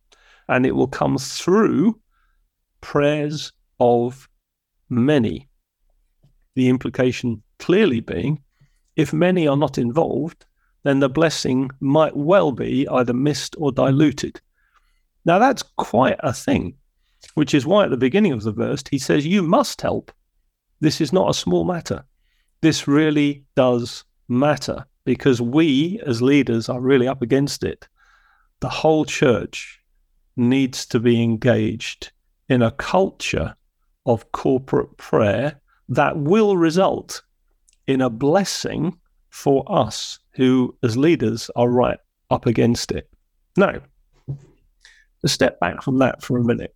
And 0.48 0.66
it 0.66 0.75
will 0.75 0.88
come 0.88 1.18
through 1.18 2.00
prayers 2.82 3.52
of 3.80 4.30
many. 4.96 5.50
The 6.56 6.70
implication 6.70 7.42
clearly 7.60 8.00
being 8.00 8.44
if 8.96 9.14
many 9.14 9.48
are 9.48 9.58
not 9.58 9.78
involved, 9.78 10.46
then 10.84 11.00
the 11.00 11.10
blessing 11.10 11.72
might 11.80 12.16
well 12.16 12.52
be 12.52 12.88
either 12.88 13.14
missed 13.14 13.56
or 13.58 13.72
diluted. 13.72 14.40
Now, 15.26 15.40
that's 15.40 15.64
quite 15.78 16.18
a 16.20 16.34
thing, 16.34 16.76
which 17.34 17.54
is 17.54 17.66
why 17.66 17.86
at 17.86 17.90
the 17.90 17.98
beginning 17.98 18.34
of 18.34 18.44
the 18.44 18.52
verse 18.52 18.84
he 18.90 19.00
says, 19.00 19.26
You 19.26 19.42
must 19.42 19.82
help. 19.82 20.12
This 20.82 21.00
is 21.00 21.14
not 21.14 21.30
a 21.30 21.34
small 21.34 21.64
matter. 21.64 22.04
This 22.62 22.88
really 22.88 23.44
does 23.56 24.04
matter 24.28 24.86
because 25.06 25.42
we 25.42 26.00
as 26.06 26.22
leaders 26.22 26.70
are 26.70 26.82
really 26.82 27.08
up 27.08 27.22
against 27.22 27.64
it. 27.64 27.88
The 28.60 28.70
whole 28.70 29.06
church 29.06 29.82
needs 30.36 30.86
to 30.88 31.00
be 31.00 31.22
engaged 31.22 32.12
in 32.50 32.62
a 32.62 32.72
culture 32.72 33.56
of 34.05 34.31
corporate 34.31 34.95
prayer 34.98 35.60
that 35.89 36.17
will 36.17 36.57
result 36.57 37.22
in 37.88 38.01
a 38.01 38.10
blessing 38.10 38.98
for 39.29 39.63
us 39.67 40.19
who, 40.36 40.75
as 40.83 40.98
leaders, 40.98 41.50
are 41.55 41.69
right 41.69 42.00
up 42.29 42.45
against 42.45 42.91
it. 42.91 43.10
Now, 43.57 43.79
to 44.27 45.27
step 45.27 45.60
back 45.60 45.81
from 45.81 46.00
that 46.00 46.22
for 46.22 46.38
a 46.38 46.43
minute, 46.43 46.75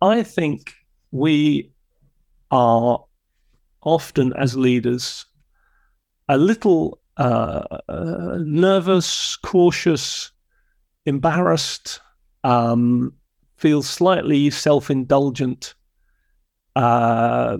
I 0.00 0.22
think 0.22 0.72
we 1.10 1.70
are 2.50 3.04
often, 3.82 4.32
as 4.34 4.56
leaders, 4.56 5.26
a 6.28 6.36
little 6.36 7.00
uh, 7.16 7.62
nervous, 8.40 9.36
cautious, 9.36 10.32
embarrassed, 11.06 12.00
um, 12.44 13.12
feel 13.56 13.82
slightly 13.82 14.50
self 14.50 14.90
indulgent 14.90 15.74
uh, 16.76 17.56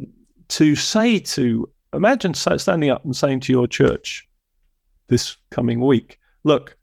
to 0.48 0.76
say 0.76 1.18
to 1.18 1.68
imagine 1.92 2.34
standing 2.34 2.90
up 2.90 3.04
and 3.04 3.16
saying 3.16 3.40
to 3.40 3.52
your 3.52 3.66
church 3.66 4.28
this 5.08 5.36
coming 5.50 5.80
week, 5.80 6.20
look, 6.44 6.76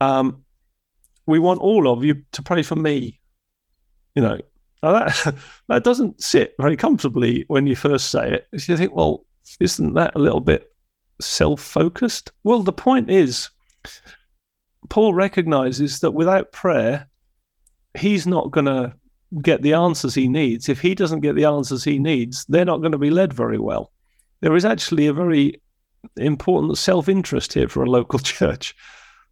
um, 0.00 0.44
we 1.26 1.40
want 1.40 1.60
all 1.60 1.88
of 1.88 2.04
you 2.04 2.22
to 2.32 2.42
pray 2.42 2.62
for 2.62 2.76
me. 2.76 3.20
You 4.14 4.22
know, 4.22 4.40
that 4.82 5.34
that 5.68 5.84
doesn't 5.84 6.22
sit 6.22 6.54
very 6.60 6.76
comfortably 6.76 7.44
when 7.48 7.66
you 7.66 7.74
first 7.74 8.10
say 8.10 8.34
it. 8.34 8.46
You 8.52 8.76
think, 8.76 8.94
well, 8.94 9.26
isn't 9.58 9.94
that 9.94 10.14
a 10.14 10.20
little 10.20 10.40
bit 10.40 10.72
self-focused? 11.20 12.30
Well, 12.44 12.62
the 12.62 12.72
point 12.72 13.10
is, 13.10 13.50
Paul 14.88 15.12
recognizes 15.12 15.98
that 16.00 16.12
without 16.12 16.52
prayer, 16.52 17.08
he's 17.98 18.28
not 18.28 18.52
going 18.52 18.66
to 18.66 18.94
get 19.42 19.62
the 19.62 19.74
answers 19.74 20.14
he 20.14 20.28
needs. 20.28 20.68
If 20.68 20.80
he 20.80 20.94
doesn't 20.94 21.20
get 21.20 21.36
the 21.36 21.44
answers 21.44 21.84
he 21.84 21.98
needs, 21.98 22.44
they're 22.46 22.64
not 22.64 22.80
going 22.80 22.92
to 22.92 22.98
be 22.98 23.10
led 23.10 23.32
very 23.32 23.58
well. 23.58 23.92
There 24.40 24.56
is 24.56 24.64
actually 24.64 25.06
a 25.06 25.12
very 25.12 25.60
important 26.16 26.78
self 26.78 27.08
interest 27.08 27.52
here 27.52 27.68
for 27.68 27.82
a 27.82 27.90
local 27.90 28.18
church. 28.36 28.74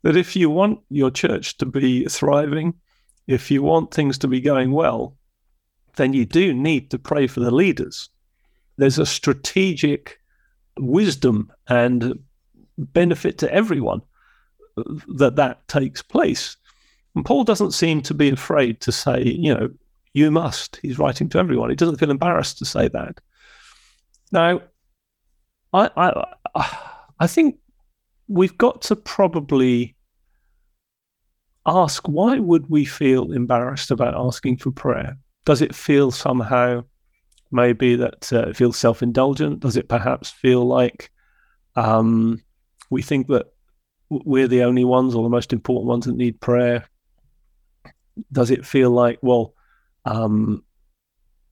That 0.03 0.17
if 0.17 0.37
you 0.37 0.51
want 0.51 0.81
your 0.91 1.11
church 1.11 1.57
to 1.59 1.67
be 1.67 2.05
thriving, 2.05 2.75
if 3.27 3.51
you 3.51 3.63
want 3.63 3.93
things 3.93 4.19
to 4.19 4.29
be 4.29 4.41
going 4.41 4.73
well, 4.73 5.17
then 5.97 6.13
you 6.13 6.27
do 6.27 6.53
need 6.53 6.91
to 6.91 6.99
pray 6.99 7.27
for 7.27 7.41
the 7.41 7.51
leaders. 7.51 8.11
There's 8.77 8.99
a 8.99 9.07
strategic 9.07 10.21
wisdom 10.79 11.51
and 11.69 12.19
benefit 12.77 13.39
to 13.39 13.53
everyone 13.53 14.03
uh, 14.77 14.83
that 15.17 15.37
that 15.37 15.67
takes 15.69 16.03
place. 16.03 16.57
And 17.15 17.25
Paul 17.25 17.45
doesn't 17.45 17.73
seem 17.73 18.03
to 18.03 18.15
be 18.15 18.29
afraid 18.29 18.81
to 18.83 18.93
say, 18.93 19.23
you 19.25 19.55
know, 19.55 19.71
you 20.17 20.31
must. 20.31 20.79
He's 20.81 20.99
writing 20.99 21.29
to 21.29 21.39
everyone. 21.39 21.69
He 21.69 21.77
doesn't 21.77 21.99
feel 21.99 22.11
embarrassed 22.11 22.57
to 22.59 22.65
say 22.65 22.89
that. 22.89 23.21
Now, 24.33 24.63
I, 25.75 25.91
I, 26.55 26.89
I 27.21 27.27
think 27.27 27.59
we've 28.27 28.57
got 28.57 28.81
to 28.83 28.97
probably 28.97 29.95
ask 31.67 32.09
why 32.09 32.39
would 32.39 32.71
we 32.71 32.87
feel 32.87 33.33
embarrassed 33.33 33.91
about 33.91 34.15
asking 34.15 34.57
for 34.57 34.71
prayer? 34.71 35.19
Does 35.45 35.61
it 35.61 35.75
feel 35.75 36.11
somehow 36.11 36.85
maybe 37.51 37.95
that 37.97 38.33
uh, 38.33 38.49
it 38.49 38.57
feels 38.57 38.79
self-indulgent? 38.79 39.61
Does 39.61 39.77
it 39.77 39.87
perhaps 39.87 40.31
feel 40.31 40.67
like 40.67 41.11
um, 41.75 42.43
we 42.89 43.03
think 43.03 43.27
that 43.27 43.49
we're 44.09 44.49
the 44.49 44.63
only 44.63 44.85
ones 44.85 45.15
or 45.15 45.23
the 45.23 45.29
most 45.29 45.53
important 45.53 45.89
ones 45.89 46.07
that 46.07 46.17
need 46.17 46.41
prayer? 46.41 46.89
Does 48.33 48.51
it 48.51 48.65
feel 48.65 48.91
like, 48.91 49.19
well, 49.21 49.53
um, 50.07 50.65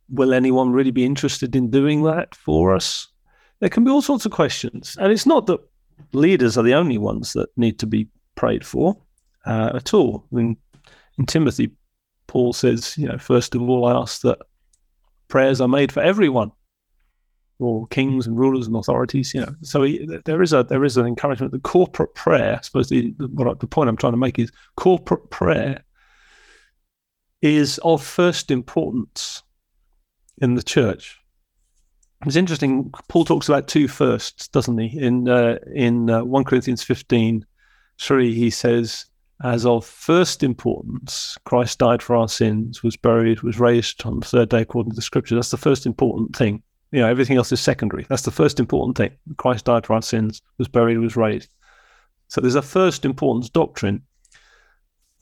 will 0.09 0.33
anyone 0.33 0.73
really 0.73 0.91
be 0.91 1.05
interested 1.05 1.55
in 1.55 1.71
doing 1.71 2.03
that 2.05 2.35
for 2.35 2.75
us? 2.75 3.09
There 3.61 3.69
can 3.69 3.85
be 3.85 3.91
all 3.91 4.03
sorts 4.03 4.25
of 4.25 4.33
questions. 4.33 4.97
And 5.01 5.13
it's 5.13 5.27
not 5.27 5.47
that 5.47 5.61
leaders 6.13 6.57
are 6.57 6.63
the 6.63 6.75
only 6.75 6.99
ones 6.99 7.33
that 7.35 7.49
need 7.57 7.79
to 7.81 7.87
be 7.87 8.09
prayed 8.35 8.65
for 8.65 8.97
uh, 9.47 9.73
at 9.75 9.93
all. 9.95 10.27
I 10.33 10.37
mean, 10.37 10.57
in 11.19 11.27
Timothy, 11.27 11.71
Paul 12.27 12.53
says, 12.53 12.97
you 12.97 13.09
know, 13.09 13.19
first 13.19 13.55
of 13.55 13.63
all, 13.63 13.87
I 13.87 13.93
ask 13.93 14.23
that 14.23 14.39
prayers 15.29 15.61
are 15.61 15.69
made 15.69 15.93
for 15.93 16.03
everyone, 16.03 16.53
or 17.61 17.87
kings 17.89 18.27
and 18.27 18.37
rulers 18.37 18.67
and 18.67 18.77
authorities. 18.77 19.33
You 19.35 19.43
know, 19.43 19.55
so 19.63 19.83
he, 19.83 20.09
there 20.25 20.43
is 20.43 20.53
a 20.53 20.65
there 20.65 20.85
is 20.85 20.97
an 20.97 21.07
encouragement. 21.07 21.53
The 21.53 21.61
corporate 21.61 22.15
prayer, 22.15 22.57
I 22.59 22.61
suppose 22.63 22.89
the 22.89 23.15
what 23.19 23.61
the 23.61 23.67
point 23.67 23.89
I'm 23.89 23.97
trying 23.97 24.15
to 24.15 24.19
make 24.19 24.39
is 24.39 24.51
corporate 24.77 25.31
prayer 25.31 25.84
is 27.45 27.79
of 27.85 28.03
first 28.03 28.51
importance 28.51 29.43
in 30.39 30.55
the 30.55 30.63
church. 30.63 31.21
It's 32.25 32.37
interesting. 32.37 32.91
Paul 33.09 33.27
talks 33.27 33.51
about 33.51 33.69
two 33.69 33.87
firsts, 33.87 34.49
doesn't 34.49 34.79
he? 34.79 34.99
In 34.99 35.29
uh, 35.29 35.59
in 35.75 36.09
uh, 36.09 36.25
one 36.25 36.45
Corinthians 36.45 36.83
15, 36.83 37.45
3, 38.01 38.35
he 38.35 38.49
says, 38.49 39.05
"As 39.43 39.67
of 39.67 39.85
first 39.85 40.43
importance, 40.43 41.37
Christ 41.45 41.79
died 41.79 42.03
for 42.03 42.17
our 42.17 42.29
sins, 42.29 42.83
was 42.83 42.97
buried, 42.97 43.43
was 43.43 43.61
raised 43.61 44.07
on 44.07 44.21
the 44.21 44.27
third 44.27 44.49
day 44.49 44.63
according 44.63 44.93
to 44.93 44.97
the 44.97 45.03
Scripture." 45.03 45.35
That's 45.35 45.51
the 45.51 45.59
first 45.59 45.85
important 45.85 46.35
thing. 46.35 46.63
You 46.93 47.01
know, 47.01 47.09
everything 47.09 47.37
else 47.37 47.53
is 47.53 47.61
secondary. 47.61 48.07
That's 48.09 48.23
the 48.23 48.31
first 48.31 48.59
important 48.59 48.97
thing. 48.97 49.11
Christ 49.37 49.67
died 49.67 49.85
for 49.85 49.93
our 49.93 50.03
sins, 50.03 50.41
was 50.57 50.69
buried, 50.69 50.97
was 50.97 51.17
raised. 51.17 51.53
So 52.29 52.41
there's 52.41 52.55
a 52.55 52.63
first 52.63 53.05
importance 53.05 53.51
doctrine 53.51 54.03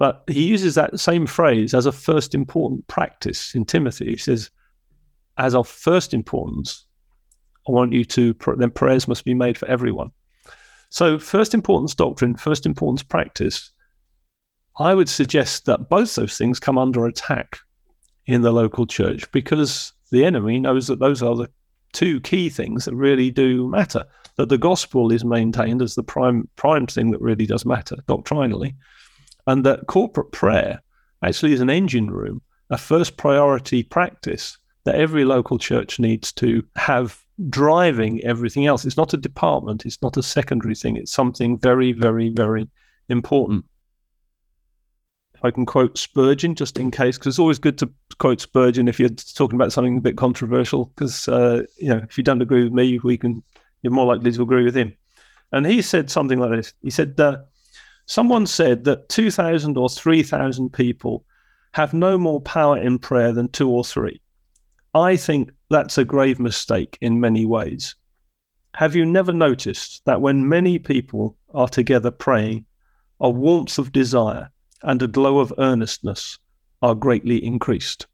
but 0.03 0.25
he 0.27 0.43
uses 0.43 0.75
that 0.75 0.99
same 0.99 1.29
phrase 1.29 1.75
as 1.75 1.87
a 1.87 1.93
first 1.93 2.35
important 2.35 2.85
practice 2.89 3.55
in 3.55 3.65
Timothy. 3.65 4.11
He 4.11 4.17
says, 4.17 4.51
as 5.39 5.55
of 5.55 5.69
first 5.69 6.13
importance, 6.13 6.87
I 7.69 7.71
want 7.71 7.93
you 7.93 8.05
to, 8.07 8.35
then 8.57 8.73
prayers 8.73 9.07
must 9.07 9.25
be 9.25 9.33
made 9.33 9.57
for 9.57 9.69
everyone. 9.69 10.11
So, 10.91 11.21
first 11.21 11.55
importance 11.55 11.95
doctrine, 11.95 12.35
first 12.35 12.67
importance 12.67 13.05
practice, 13.05 13.71
I 14.77 14.93
would 14.93 15.09
suggest 15.09 15.67
that 15.67 15.89
both 15.89 16.17
those 16.17 16.37
things 16.37 16.59
come 16.59 16.79
under 16.79 17.07
attack 17.07 17.59
in 18.27 18.43
the 18.43 18.51
local 18.51 18.87
church 18.89 19.31
because 19.31 19.93
the 20.11 20.25
enemy 20.25 20.59
knows 20.59 20.89
that 20.89 20.99
those 20.99 21.23
are 21.23 21.37
the 21.37 21.49
two 21.93 22.21
key 22.23 22.51
things 22.51 22.87
that 22.87 22.97
really 22.97 23.31
do 23.31 23.69
matter. 23.69 24.05
That 24.37 24.49
the 24.49 24.59
gospel 24.59 25.13
is 25.13 25.25
maintained 25.25 25.81
as 25.81 25.95
the 25.95 26.03
prime 26.03 26.49
prime 26.57 26.89
thing 26.89 27.13
that 27.13 27.21
really 27.21 27.47
does 27.47 27.65
matter 27.65 27.99
doctrinally, 28.09 28.75
and 29.47 29.65
that 29.65 29.87
corporate 29.87 30.33
prayer 30.33 30.83
actually 31.23 31.53
is 31.53 31.61
an 31.61 31.71
engine 31.71 32.11
room, 32.11 32.43
a 32.71 32.79
first 32.79 33.17
priority 33.17 33.83
practice 33.83 34.59
that 34.85 34.95
every 34.97 35.25
local 35.25 35.59
church 35.59 35.99
needs 35.99 36.33
to 36.33 36.65
have 36.77 37.23
driving 37.49 38.23
everything 38.25 38.67
else. 38.67 38.85
It's 38.85 38.97
not 38.97 39.15
a 39.15 39.19
department, 39.19 39.87
it's 39.87 40.03
not 40.03 40.17
a 40.17 40.23
secondary 40.23 40.75
thing, 40.75 40.97
it's 40.97 41.13
something 41.13 41.59
very, 41.59 41.93
very, 41.93 42.29
very 42.29 42.69
important. 43.09 43.65
I 45.45 45.51
can 45.51 45.67
quote 45.67 45.99
Spurgeon 45.99 46.55
just 46.55 46.79
in 46.79 46.91
case, 46.91 47.19
because 47.19 47.33
it's 47.33 47.39
always 47.39 47.59
good 47.59 47.79
to 47.79 47.91
quote 48.19 48.41
Spurgeon 48.41 48.87
if 48.87 49.01
you're 49.01 49.09
talking 49.09 49.57
about 49.57 49.73
something 49.73 49.99
a 49.99 50.01
bit 50.01 50.17
controversial, 50.17 50.87
because 50.87 51.27
uh, 51.29 51.63
you 51.79 51.89
know 51.89 52.01
if 52.09 52.17
you 52.17 52.23
don't 52.23 52.43
agree 52.43 52.63
with 52.63 52.73
me, 52.73 53.01
we 53.03 53.19
can 53.19 53.43
you're 53.83 53.93
more 53.93 54.07
likely 54.07 54.31
to 54.31 54.43
agree 54.43 54.65
with 54.65 54.77
him. 54.77 54.95
And 55.51 55.67
he 55.67 55.83
said 55.83 56.11
something 56.11 56.39
like 56.39 56.51
this. 56.51 56.75
He 56.81 56.91
said, 56.91 57.19
uh, 57.21 57.39
Someone 58.07 58.47
said 58.47 58.85
that 58.85 59.09
2,000 59.09 59.77
or 59.77 59.89
3,000 59.89 60.71
people 60.71 61.25
have 61.73 61.95
no 61.95 62.19
more 62.19 62.41
power 62.41 62.79
in 62.79 62.99
prayer 62.99 63.33
than 63.33 63.49
two 63.49 63.71
or 63.71 63.85
three. 63.85 64.21
I 64.95 65.17
think 65.17 65.51
that's 65.71 65.97
a 65.97 66.05
grave 66.05 66.39
mistake 66.39 66.99
in 67.01 67.21
many 67.21 67.47
ways. 67.47 67.95
Have 68.75 68.95
you 68.95 69.05
never 69.05 69.33
noticed 69.33 70.03
that 70.05 70.21
when 70.21 70.49
many 70.49 70.79
people 70.79 71.37
are 71.55 71.69
together 71.69 72.11
praying, 72.11 72.67
a 73.21 73.31
warmth 73.31 73.79
of 73.79 73.93
desire 73.93 74.51
and 74.83 75.01
a 75.01 75.07
glow 75.07 75.39
of 75.39 75.53
earnestness 75.59 76.39
are 76.83 76.95
greatly 76.95 77.43
increased? 77.45 78.07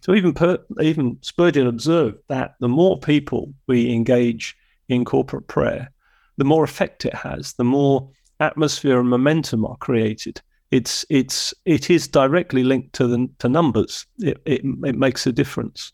So 0.00 0.14
even 0.14 0.32
per, 0.32 0.58
even 0.80 1.18
Spurgeon 1.20 1.66
observed 1.66 2.18
that 2.28 2.54
the 2.60 2.68
more 2.68 2.98
people 2.98 3.52
we 3.66 3.92
engage 3.92 4.56
in 4.88 5.04
corporate 5.04 5.46
prayer, 5.48 5.92
the 6.38 6.44
more 6.44 6.64
effect 6.64 7.04
it 7.04 7.14
has, 7.14 7.52
the 7.54 7.64
more 7.64 8.10
atmosphere 8.42 9.00
and 9.00 9.08
momentum 9.08 9.64
are 9.64 9.76
created. 9.76 10.40
It's 10.70 11.04
it's 11.10 11.54
it 11.64 11.90
is 11.90 12.08
directly 12.08 12.64
linked 12.64 12.92
to 12.94 13.06
the 13.06 13.28
to 13.38 13.48
numbers. 13.48 14.06
It 14.18 14.40
it, 14.44 14.62
it 14.84 14.96
makes 14.96 15.26
a 15.26 15.32
difference. 15.32 15.92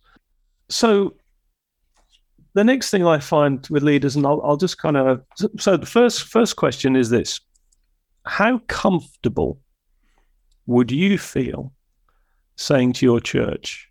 So 0.68 1.14
the 2.54 2.64
next 2.64 2.90
thing 2.90 3.06
I 3.06 3.18
find 3.18 3.66
with 3.70 3.82
leaders, 3.82 4.16
and 4.16 4.26
I'll, 4.26 4.40
I'll 4.42 4.56
just 4.56 4.78
kind 4.78 4.96
of 4.96 5.22
so 5.58 5.76
the 5.76 5.86
first 5.86 6.24
first 6.24 6.56
question 6.56 6.96
is 6.96 7.10
this: 7.10 7.40
How 8.24 8.58
comfortable 8.68 9.60
would 10.66 10.90
you 10.90 11.18
feel 11.18 11.72
saying 12.56 12.94
to 12.94 13.06
your 13.06 13.20
church, 13.20 13.90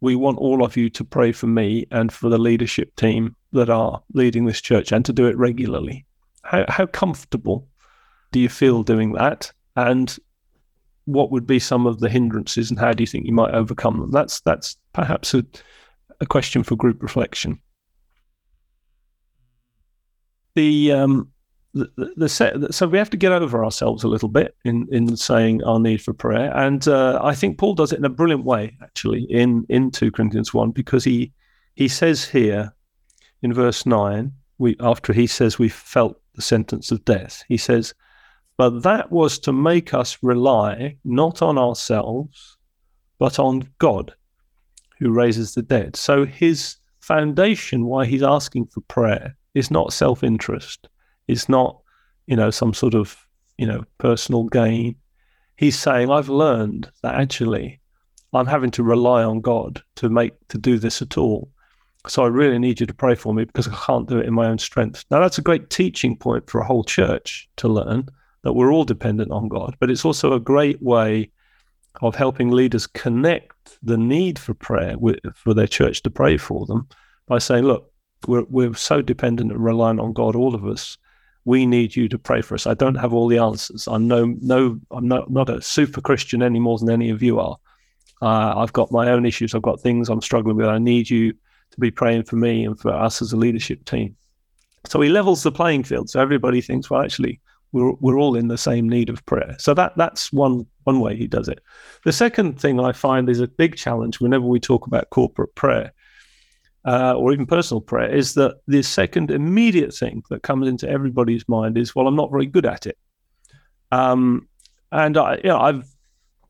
"We 0.00 0.16
want 0.16 0.38
all 0.38 0.64
of 0.64 0.76
you 0.76 0.90
to 0.90 1.04
pray 1.04 1.32
for 1.32 1.46
me 1.46 1.86
and 1.90 2.12
for 2.12 2.28
the 2.28 2.38
leadership 2.38 2.96
team 2.96 3.36
that 3.52 3.70
are 3.70 4.02
leading 4.14 4.46
this 4.46 4.60
church, 4.60 4.90
and 4.90 5.04
to 5.04 5.12
do 5.12 5.26
it 5.26 5.36
regularly"? 5.36 6.06
How, 6.42 6.64
how 6.68 6.86
comfortable 6.86 7.68
do 8.32 8.40
you 8.40 8.48
feel 8.48 8.82
doing 8.82 9.12
that? 9.12 9.52
And 9.76 10.16
what 11.04 11.30
would 11.30 11.46
be 11.46 11.58
some 11.58 11.86
of 11.86 12.00
the 12.00 12.08
hindrances 12.10 12.70
and 12.70 12.78
how 12.78 12.92
do 12.92 13.02
you 13.02 13.06
think 13.06 13.26
you 13.26 13.32
might 13.32 13.54
overcome 13.54 13.98
them? 14.00 14.10
That's 14.10 14.40
that's 14.42 14.76
perhaps 14.92 15.32
a, 15.34 15.44
a 16.20 16.26
question 16.26 16.62
for 16.62 16.76
group 16.76 17.02
reflection. 17.02 17.58
The 20.54 20.92
um, 20.92 21.30
the, 21.72 21.90
the, 21.96 22.12
the 22.16 22.28
set, 22.28 22.74
so 22.74 22.86
we 22.86 22.98
have 22.98 23.10
to 23.10 23.16
get 23.16 23.32
over 23.32 23.64
ourselves 23.64 24.04
a 24.04 24.08
little 24.08 24.28
bit 24.28 24.54
in 24.64 24.86
in 24.90 25.16
saying 25.16 25.62
our 25.64 25.78
need 25.78 26.02
for 26.02 26.12
prayer, 26.12 26.54
and 26.56 26.86
uh, 26.88 27.20
I 27.22 27.34
think 27.34 27.58
Paul 27.58 27.74
does 27.74 27.92
it 27.92 27.98
in 27.98 28.04
a 28.04 28.10
brilliant 28.10 28.44
way, 28.44 28.76
actually, 28.82 29.22
in 29.30 29.64
in 29.68 29.90
two 29.90 30.10
Corinthians 30.10 30.52
one, 30.52 30.72
because 30.72 31.04
he 31.04 31.32
he 31.74 31.88
says 31.88 32.24
here 32.24 32.74
in 33.42 33.54
verse 33.54 33.86
nine, 33.86 34.32
we 34.58 34.76
after 34.80 35.12
he 35.12 35.26
says 35.26 35.58
we 35.58 35.68
felt 35.68 36.20
the 36.38 36.42
sentence 36.42 36.92
of 36.92 37.04
death. 37.04 37.42
He 37.48 37.56
says, 37.56 37.92
But 38.56 38.84
that 38.84 39.10
was 39.10 39.40
to 39.40 39.52
make 39.52 39.92
us 39.92 40.16
rely 40.22 40.96
not 41.04 41.42
on 41.42 41.58
ourselves, 41.58 42.56
but 43.18 43.40
on 43.40 43.68
God 43.78 44.14
who 45.00 45.10
raises 45.10 45.54
the 45.54 45.62
dead. 45.62 45.96
So 45.96 46.24
his 46.24 46.76
foundation, 47.00 47.86
why 47.86 48.06
he's 48.06 48.22
asking 48.22 48.66
for 48.66 48.82
prayer, 48.82 49.36
is 49.54 49.72
not 49.72 49.92
self 49.92 50.22
interest. 50.22 50.88
It's 51.26 51.48
not, 51.48 51.80
you 52.28 52.36
know, 52.36 52.50
some 52.50 52.72
sort 52.72 52.94
of, 52.94 53.16
you 53.58 53.66
know, 53.66 53.82
personal 53.98 54.44
gain. 54.44 54.94
He's 55.56 55.76
saying, 55.76 56.08
I've 56.08 56.28
learned 56.28 56.88
that 57.02 57.16
actually 57.16 57.80
I'm 58.32 58.46
having 58.46 58.70
to 58.72 58.84
rely 58.84 59.24
on 59.24 59.40
God 59.40 59.82
to 59.96 60.08
make 60.08 60.34
to 60.50 60.58
do 60.58 60.78
this 60.78 61.02
at 61.02 61.18
all. 61.18 61.50
So 62.08 62.24
I 62.24 62.28
really 62.28 62.58
need 62.58 62.80
you 62.80 62.86
to 62.86 62.94
pray 62.94 63.14
for 63.14 63.34
me 63.34 63.44
because 63.44 63.68
I 63.68 63.74
can't 63.74 64.08
do 64.08 64.18
it 64.18 64.26
in 64.26 64.34
my 64.34 64.46
own 64.46 64.58
strength. 64.58 65.04
Now, 65.10 65.20
that's 65.20 65.38
a 65.38 65.42
great 65.42 65.70
teaching 65.70 66.16
point 66.16 66.48
for 66.48 66.60
a 66.60 66.64
whole 66.64 66.84
church 66.84 67.48
to 67.56 67.68
learn 67.68 68.08
that 68.42 68.54
we're 68.54 68.72
all 68.72 68.84
dependent 68.84 69.30
on 69.30 69.48
God, 69.48 69.76
but 69.80 69.90
it's 69.90 70.04
also 70.04 70.32
a 70.32 70.40
great 70.40 70.80
way 70.82 71.30
of 72.00 72.14
helping 72.14 72.50
leaders 72.50 72.86
connect 72.86 73.78
the 73.82 73.98
need 73.98 74.38
for 74.38 74.54
prayer 74.54 74.96
with, 74.98 75.18
for 75.34 75.52
their 75.52 75.66
church 75.66 76.02
to 76.02 76.10
pray 76.10 76.36
for 76.36 76.64
them 76.66 76.88
by 77.26 77.38
saying, 77.38 77.64
look, 77.64 77.92
we're, 78.26 78.44
we're 78.48 78.74
so 78.74 79.02
dependent 79.02 79.52
and 79.52 79.62
reliant 79.62 80.00
on 80.00 80.12
God, 80.12 80.34
all 80.36 80.54
of 80.54 80.64
us. 80.64 80.96
We 81.44 81.66
need 81.66 81.96
you 81.96 82.08
to 82.08 82.18
pray 82.18 82.42
for 82.42 82.54
us. 82.54 82.66
I 82.66 82.74
don't 82.74 82.96
have 82.96 83.12
all 83.12 83.26
the 83.26 83.38
answers. 83.38 83.86
I'm 83.86 84.06
no, 84.06 84.34
no, 84.40 84.78
I'm 84.90 85.08
not, 85.08 85.30
not 85.30 85.48
a 85.48 85.62
super 85.62 86.00
Christian 86.00 86.42
any 86.42 86.58
more 86.58 86.78
than 86.78 86.90
any 86.90 87.10
of 87.10 87.22
you 87.22 87.40
are. 87.40 87.56
Uh, 88.20 88.60
I've 88.60 88.72
got 88.72 88.92
my 88.92 89.10
own 89.10 89.24
issues. 89.24 89.54
I've 89.54 89.62
got 89.62 89.80
things 89.80 90.08
I'm 90.08 90.20
struggling 90.20 90.56
with. 90.56 90.66
I 90.66 90.78
need 90.78 91.08
you 91.08 91.34
to 91.78 91.80
be 91.80 91.90
praying 91.90 92.24
for 92.24 92.36
me 92.36 92.64
and 92.64 92.78
for 92.78 92.92
us 92.92 93.22
as 93.22 93.32
a 93.32 93.36
leadership 93.36 93.84
team. 93.84 94.16
So 94.86 95.00
he 95.00 95.08
levels 95.08 95.42
the 95.42 95.52
playing 95.52 95.84
field. 95.84 96.10
So 96.10 96.20
everybody 96.20 96.60
thinks, 96.60 96.90
well, 96.90 97.02
actually, 97.02 97.40
we're 97.72 97.92
we're 98.00 98.18
all 98.18 98.34
in 98.34 98.48
the 98.48 98.58
same 98.58 98.88
need 98.88 99.10
of 99.10 99.24
prayer. 99.26 99.54
So 99.58 99.74
that 99.74 99.92
that's 99.96 100.32
one 100.32 100.66
one 100.84 101.00
way 101.00 101.16
he 101.16 101.26
does 101.26 101.48
it. 101.48 101.60
The 102.04 102.12
second 102.12 102.60
thing 102.60 102.80
I 102.80 102.92
find 102.92 103.28
is 103.28 103.40
a 103.40 103.48
big 103.48 103.76
challenge 103.76 104.20
whenever 104.20 104.44
we 104.44 104.60
talk 104.60 104.86
about 104.86 105.10
corporate 105.10 105.54
prayer 105.54 105.92
uh, 106.84 107.14
or 107.14 107.32
even 107.32 107.46
personal 107.46 107.80
prayer 107.80 108.10
is 108.10 108.34
that 108.34 108.56
the 108.66 108.82
second 108.82 109.30
immediate 109.30 109.94
thing 109.94 110.22
that 110.30 110.42
comes 110.42 110.66
into 110.66 110.88
everybody's 110.88 111.46
mind 111.48 111.76
is, 111.76 111.94
well, 111.94 112.06
I'm 112.06 112.16
not 112.16 112.30
very 112.30 112.46
good 112.46 112.64
at 112.64 112.86
it. 112.86 112.96
Um, 113.92 114.48
and 114.90 115.16
I, 115.18 115.36
you 115.36 115.50
know, 115.50 115.60
I've 115.60 115.84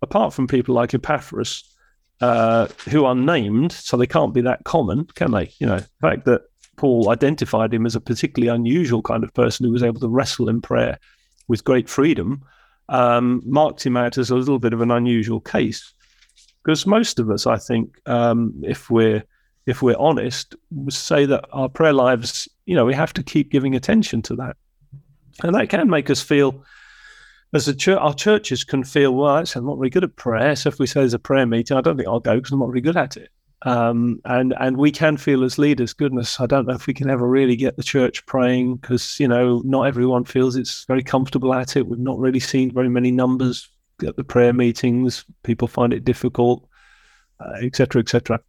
apart 0.02 0.32
from 0.32 0.46
people 0.46 0.74
like 0.74 0.94
Epaphras, 0.94 1.64
uh, 2.20 2.66
who 2.88 3.04
are 3.04 3.14
named, 3.14 3.72
so 3.72 3.96
they 3.96 4.06
can't 4.06 4.34
be 4.34 4.40
that 4.40 4.64
common, 4.64 5.06
can 5.14 5.30
they? 5.32 5.52
You 5.58 5.66
know, 5.66 5.78
the 5.78 5.88
fact 6.00 6.24
that 6.24 6.42
Paul 6.76 7.10
identified 7.10 7.72
him 7.74 7.86
as 7.86 7.94
a 7.94 8.00
particularly 8.00 8.54
unusual 8.54 9.02
kind 9.02 9.24
of 9.24 9.34
person 9.34 9.64
who 9.64 9.72
was 9.72 9.82
able 9.82 10.00
to 10.00 10.08
wrestle 10.08 10.48
in 10.48 10.60
prayer 10.60 10.98
with 11.48 11.64
great 11.64 11.88
freedom 11.88 12.42
um, 12.88 13.42
marked 13.44 13.84
him 13.84 13.96
out 13.96 14.18
as 14.18 14.30
a 14.30 14.36
little 14.36 14.58
bit 14.58 14.72
of 14.72 14.80
an 14.80 14.90
unusual 14.90 15.40
case. 15.40 15.92
Because 16.64 16.86
most 16.86 17.18
of 17.18 17.30
us, 17.30 17.46
I 17.46 17.56
think, 17.56 17.98
um, 18.06 18.54
if 18.62 18.90
we're 18.90 19.24
if 19.66 19.82
we're 19.82 19.98
honest, 19.98 20.54
say 20.88 21.26
that 21.26 21.44
our 21.52 21.68
prayer 21.68 21.92
lives, 21.92 22.48
you 22.64 22.74
know, 22.74 22.86
we 22.86 22.94
have 22.94 23.12
to 23.12 23.22
keep 23.22 23.50
giving 23.50 23.74
attention 23.74 24.22
to 24.22 24.36
that, 24.36 24.56
and 25.42 25.54
that 25.54 25.68
can 25.68 25.90
make 25.90 26.08
us 26.08 26.22
feel 26.22 26.64
as 27.54 27.68
a 27.68 27.74
church, 27.74 27.98
our 27.98 28.14
churches 28.14 28.64
can 28.64 28.84
feel, 28.84 29.14
well, 29.14 29.38
actually, 29.38 29.60
I'm 29.60 29.66
not 29.66 29.78
very 29.78 29.90
good 29.90 30.04
at 30.04 30.16
prayer. 30.16 30.54
So 30.54 30.68
if 30.68 30.78
we 30.78 30.86
say 30.86 31.00
there's 31.00 31.14
a 31.14 31.18
prayer 31.18 31.46
meeting, 31.46 31.76
I 31.76 31.80
don't 31.80 31.96
think 31.96 32.08
I'll 32.08 32.20
go 32.20 32.36
because 32.36 32.52
I'm 32.52 32.60
not 32.60 32.68
very 32.68 32.80
good 32.80 32.96
at 32.96 33.16
it. 33.16 33.30
Um, 33.62 34.20
and 34.24 34.54
and 34.60 34.76
we 34.76 34.92
can 34.92 35.16
feel 35.16 35.42
as 35.42 35.58
leaders, 35.58 35.92
goodness, 35.92 36.38
I 36.38 36.46
don't 36.46 36.66
know 36.66 36.74
if 36.74 36.86
we 36.86 36.94
can 36.94 37.10
ever 37.10 37.26
really 37.26 37.56
get 37.56 37.76
the 37.76 37.82
church 37.82 38.24
praying 38.26 38.76
because 38.76 39.18
you 39.18 39.26
know 39.26 39.62
not 39.64 39.82
everyone 39.82 40.24
feels 40.24 40.54
it's 40.54 40.84
very 40.84 41.02
comfortable 41.02 41.52
at 41.52 41.76
it. 41.76 41.88
We've 41.88 41.98
not 41.98 42.20
really 42.20 42.38
seen 42.38 42.72
very 42.72 42.88
many 42.88 43.10
numbers 43.10 43.68
at 44.06 44.14
the 44.14 44.22
prayer 44.22 44.52
meetings. 44.52 45.24
People 45.42 45.66
find 45.66 45.92
it 45.92 46.04
difficult, 46.04 46.68
etc., 47.60 47.98
uh, 47.98 48.02
etc. 48.02 48.36
Et 48.36 48.47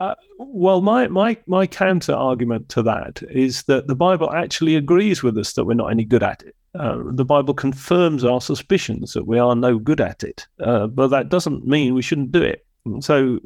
uh, 0.00 0.14
well, 0.38 0.80
my 0.80 1.08
my 1.08 1.36
my 1.46 1.66
counter 1.66 2.14
argument 2.14 2.68
to 2.70 2.82
that 2.82 3.22
is 3.30 3.64
that 3.64 3.86
the 3.86 3.94
Bible 3.94 4.32
actually 4.32 4.76
agrees 4.76 5.22
with 5.22 5.36
us 5.38 5.52
that 5.54 5.64
we're 5.64 5.74
not 5.74 5.90
any 5.90 6.04
good 6.04 6.22
at 6.22 6.42
it. 6.42 6.54
Uh, 6.74 6.98
the 7.04 7.24
Bible 7.24 7.54
confirms 7.54 8.24
our 8.24 8.40
suspicions 8.40 9.12
that 9.12 9.26
we 9.26 9.38
are 9.38 9.54
no 9.54 9.78
good 9.78 10.00
at 10.00 10.22
it, 10.22 10.46
uh, 10.60 10.86
but 10.86 11.08
that 11.08 11.28
doesn't 11.28 11.66
mean 11.66 11.94
we 11.94 12.02
shouldn't 12.02 12.32
do 12.32 12.42
it. 12.42 12.66
So 13.00 13.38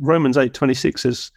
Romans 0.00 0.36
8:26 0.36 0.98
says, 0.98 1.30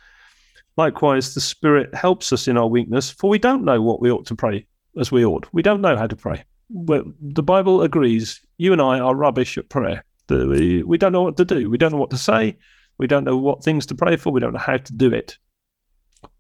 likewise 0.78 1.34
the 1.34 1.42
Spirit 1.42 1.94
helps 1.94 2.34
us 2.34 2.48
in 2.48 2.58
our 2.58 2.68
weakness, 2.68 3.12
for 3.12 3.30
we 3.30 3.40
don't 3.40 3.64
know 3.64 3.82
what 3.82 4.02
we 4.02 4.12
ought 4.12 4.26
to 4.28 4.36
pray 4.36 4.66
as 5.00 5.12
we 5.12 5.26
ought. 5.26 5.48
We 5.54 5.62
don't 5.62 5.82
know 5.82 5.96
how 5.96 6.08
to 6.08 6.16
pray. 6.16 6.44
the 6.70 7.44
Bible 7.44 7.82
agrees. 7.82 8.42
You 8.58 8.74
and 8.74 8.82
I 8.82 9.00
are 9.00 9.16
rubbish 9.16 9.58
at 9.58 9.70
prayer. 9.70 10.04
We, 10.30 10.84
we 10.84 10.98
don't 10.98 11.12
know 11.12 11.22
what 11.22 11.38
to 11.38 11.46
do. 11.46 11.70
We 11.70 11.78
don't 11.78 11.92
know 11.92 12.00
what 12.00 12.10
to 12.10 12.18
say. 12.18 12.58
We 12.98 13.08
don't 13.08 13.24
know 13.24 13.38
what 13.38 13.64
things 13.64 13.86
to 13.88 13.96
pray 13.96 14.16
for. 14.16 14.32
We 14.32 14.40
don't 14.40 14.54
know 14.54 14.60
how 14.60 14.78
to 14.78 14.94
do 14.94 15.14
it. 15.14 15.38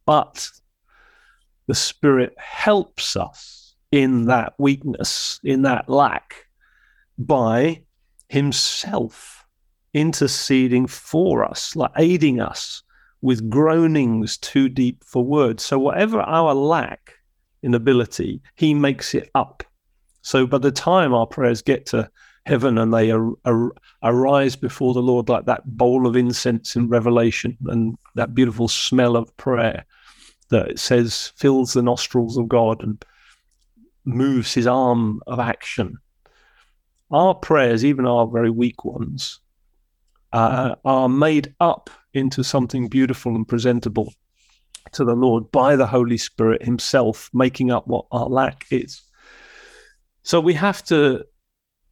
But 0.05 0.47
the 1.67 1.75
Spirit 1.75 2.33
helps 2.37 3.15
us 3.15 3.75
in 3.91 4.25
that 4.25 4.53
weakness, 4.57 5.39
in 5.43 5.63
that 5.63 5.89
lack, 5.89 6.45
by 7.17 7.83
Himself 8.29 9.45
interceding 9.93 10.87
for 10.87 11.45
us, 11.45 11.75
like 11.75 11.91
aiding 11.97 12.39
us 12.39 12.83
with 13.21 13.49
groanings 13.49 14.37
too 14.37 14.69
deep 14.69 15.03
for 15.03 15.23
words. 15.23 15.63
So, 15.63 15.79
whatever 15.79 16.21
our 16.21 16.53
lack 16.53 17.13
in 17.63 17.73
ability, 17.73 18.41
He 18.55 18.73
makes 18.73 19.15
it 19.15 19.29
up. 19.33 19.63
So, 20.21 20.45
by 20.45 20.59
the 20.59 20.71
time 20.71 21.13
our 21.13 21.25
prayers 21.25 21.61
get 21.61 21.85
to 21.87 22.09
heaven 22.45 22.77
and 22.77 22.93
they 22.93 23.12
ar- 23.12 23.34
ar- 23.45 23.73
arise 24.03 24.55
before 24.55 24.93
the 24.93 25.01
Lord 25.01 25.29
like 25.29 25.45
that 25.45 25.65
bowl 25.65 26.05
of 26.05 26.15
incense 26.15 26.75
in 26.75 26.88
Revelation 26.88 27.58
and 27.67 27.97
that 28.15 28.36
beautiful 28.36 28.67
smell 28.67 29.15
of 29.15 29.36
prayer 29.38 29.86
that 30.49 30.69
it 30.69 30.79
says 30.79 31.31
fills 31.36 31.73
the 31.73 31.81
nostrils 31.81 32.38
of 32.38 32.47
God 32.47 32.84
and 32.84 33.03
moves 34.05 34.53
his 34.53 34.67
arm 34.67 35.21
of 35.25 35.39
action. 35.39 35.97
Our 37.12 37.34
prayers, 37.34 37.84
even 37.84 38.05
our 38.05 38.27
very 38.27 38.51
weak 38.51 38.86
ones, 38.86 39.39
uh, 40.31 40.75
are 40.86 41.10
made 41.10 41.55
up 41.60 41.89
into 42.13 42.43
something 42.43 42.88
beautiful 42.88 43.36
and 43.36 43.47
presentable 43.47 44.13
to 44.91 45.03
the 45.03 45.15
Lord 45.15 45.51
by 45.51 45.75
the 45.75 45.88
Holy 45.88 46.17
Spirit 46.17 46.63
Himself, 46.63 47.29
making 47.34 47.71
up 47.71 47.88
what 47.88 48.05
our 48.12 48.27
lack 48.27 48.65
is. 48.69 49.01
So 50.23 50.39
we 50.39 50.53
have 50.53 50.84
to 50.86 51.25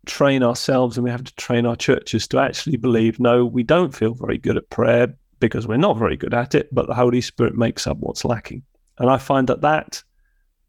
train 0.05 0.43
ourselves 0.43 0.97
and 0.97 1.03
we 1.03 1.09
have 1.09 1.23
to 1.23 1.35
train 1.35 1.65
our 1.65 1.75
churches 1.75 2.27
to 2.27 2.39
actually 2.39 2.77
believe 2.77 3.19
no, 3.19 3.45
we 3.45 3.63
don't 3.63 3.95
feel 3.95 4.13
very 4.13 4.37
good 4.37 4.57
at 4.57 4.69
prayer 4.69 5.13
because 5.39 5.67
we're 5.67 5.77
not 5.77 5.97
very 5.97 6.17
good 6.17 6.33
at 6.33 6.55
it, 6.55 6.73
but 6.73 6.87
the 6.87 6.93
Holy 6.93 7.21
Spirit 7.21 7.55
makes 7.55 7.87
up 7.87 7.97
what's 7.99 8.25
lacking. 8.25 8.63
And 8.97 9.09
I 9.09 9.17
find 9.17 9.47
that 9.47 9.61
that 9.61 10.03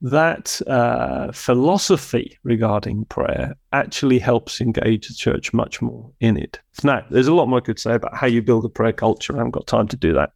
that 0.00 0.60
uh, 0.66 1.32
philosophy 1.32 2.38
regarding 2.42 3.06
prayer 3.06 3.54
actually 3.72 4.18
helps 4.18 4.60
engage 4.60 5.08
the 5.08 5.14
church 5.14 5.54
much 5.54 5.80
more 5.80 6.10
in 6.20 6.36
it. 6.36 6.60
Now, 6.82 7.06
there's 7.10 7.26
a 7.26 7.34
lot 7.34 7.46
more 7.46 7.58
I 7.58 7.62
could 7.62 7.78
say 7.78 7.94
about 7.94 8.14
how 8.14 8.26
you 8.26 8.42
build 8.42 8.66
a 8.66 8.68
prayer 8.68 8.92
culture. 8.92 9.32
I 9.32 9.38
haven't 9.38 9.52
got 9.52 9.66
time 9.66 9.88
to 9.88 9.96
do 9.96 10.12
that. 10.12 10.32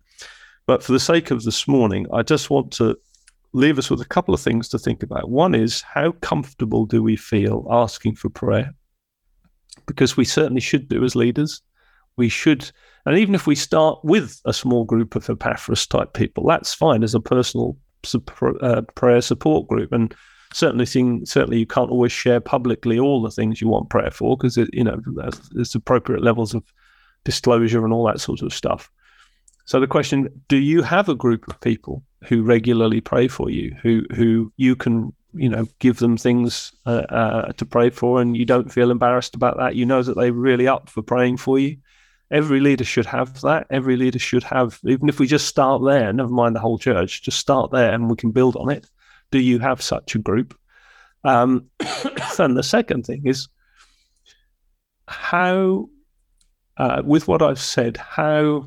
But 0.67 0.83
for 0.83 0.93
the 0.93 1.01
sake 1.01 1.31
of 1.31 1.43
this 1.43 1.69
morning, 1.69 2.07
I 2.13 2.23
just 2.23 2.49
want 2.49 2.73
to 2.75 2.97
leave 3.53 3.79
us 3.79 3.91
with 3.91 4.01
a 4.01 4.07
couple 4.07 4.33
of 4.33 4.41
things 4.41 4.69
to 4.69 4.79
think 4.79 5.03
about. 5.03 5.29
One 5.29 5.55
is 5.55 5.83
how 5.83 6.13
comfortable 6.13 6.87
do 6.87 7.03
we 7.03 7.17
feel 7.17 7.67
asking 7.71 8.17
for 8.17 8.31
prayer? 8.31 8.75
Because 9.87 10.17
we 10.17 10.25
certainly 10.25 10.61
should 10.61 10.89
do 10.89 11.05
as 11.05 11.17
leaders. 11.17 11.63
We 12.17 12.29
should, 12.29 12.71
and 13.07 13.17
even 13.17 13.35
if 13.35 13.47
we 13.47 13.55
start 13.55 14.01
with 14.03 14.41
a 14.45 14.53
small 14.53 14.85
group 14.85 15.15
of 15.15 15.31
Epaphras 15.31 15.87
type 15.87 16.15
people, 16.15 16.45
that's 16.47 16.75
fine 16.75 17.05
as 17.05 17.15
a 17.15 17.21
personal 17.21 17.77
uh, 18.61 18.83
prayer 18.95 19.21
support 19.21 19.69
group, 19.69 19.93
and 19.93 20.15
certainly 20.53 20.87
thing, 20.87 21.25
certainly 21.27 21.59
you 21.59 21.67
can't 21.67 21.91
always 21.91 22.13
share 22.13 22.41
publicly 22.41 22.99
all 22.99 23.23
the 23.23 23.31
things 23.31 23.61
you 23.61 23.69
want 23.69 23.91
prayer 23.91 24.11
for 24.11 24.37
because 24.37 24.57
you 24.73 24.85
know 24.85 25.01
there's 25.53 25.75
appropriate 25.75 26.23
levels 26.23 26.55
of 26.55 26.65
disclosure 27.25 27.85
and 27.85 27.93
all 27.93 28.07
that 28.07 28.21
sort 28.21 28.43
of 28.43 28.53
stuff. 28.53 28.91
So 29.65 29.81
the 29.81 29.87
question: 29.87 30.29
Do 30.49 30.57
you 30.57 30.83
have 30.83 31.09
a 31.09 31.15
group 31.15 31.47
of 31.49 31.61
people 31.61 32.03
who 32.25 32.43
regularly 32.43 33.01
pray 33.01 33.29
for 33.29 33.51
you, 33.51 33.77
who 33.83 34.03
who 34.15 34.53
you 34.57 34.75
can 34.75 35.13
you 35.35 35.49
know 35.49 35.67
give 35.79 35.99
them 35.99 36.17
things 36.17 36.73
uh, 36.87 37.05
uh, 37.09 37.53
to 37.53 37.65
pray 37.65 37.91
for, 37.91 38.21
and 38.21 38.37
you 38.37 38.45
don't 38.45 38.73
feel 38.73 38.91
embarrassed 38.91 39.35
about 39.35 39.57
that? 39.59 39.77
You 39.77 39.87
know 39.87 40.03
that 40.03 40.17
they're 40.17 40.33
really 40.33 40.69
up 40.69 40.89
for 40.89 41.03
praying 41.03 41.39
for 41.39 41.59
you. 41.59 41.77
Every 42.31 42.61
leader 42.61 42.85
should 42.85 43.07
have 43.07 43.41
that. 43.41 43.67
Every 43.71 43.97
leader 43.97 44.19
should 44.19 44.43
have, 44.45 44.79
even 44.85 45.09
if 45.09 45.19
we 45.19 45.27
just 45.27 45.47
start 45.47 45.83
there, 45.83 46.13
never 46.13 46.29
mind 46.29 46.55
the 46.55 46.61
whole 46.61 46.79
church, 46.79 47.23
just 47.23 47.39
start 47.39 47.71
there 47.71 47.93
and 47.93 48.11
we 48.11 48.17
can 48.17 48.33
build 48.33 48.57
on 48.57 48.71
it. 48.71 48.87
Do 49.31 49.39
you 49.39 49.59
have 49.61 49.81
such 49.81 50.15
a 50.15 50.19
group? 50.19 50.55
Um, 51.25 51.71
and 52.39 52.57
the 52.57 52.63
second 52.63 53.07
thing 53.07 53.23
is 53.25 53.49
how, 55.07 55.89
uh, 56.77 57.03
with 57.05 57.29
what 57.29 57.41
I've 57.41 57.61
said, 57.61 57.97
how 57.97 58.67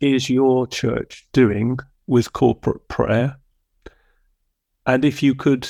is 0.00 0.30
your 0.30 0.68
church 0.68 1.26
doing 1.32 1.78
with 2.06 2.32
corporate 2.32 2.86
prayer? 2.86 3.36
And 4.86 5.04
if 5.04 5.22
you 5.22 5.34
could 5.34 5.68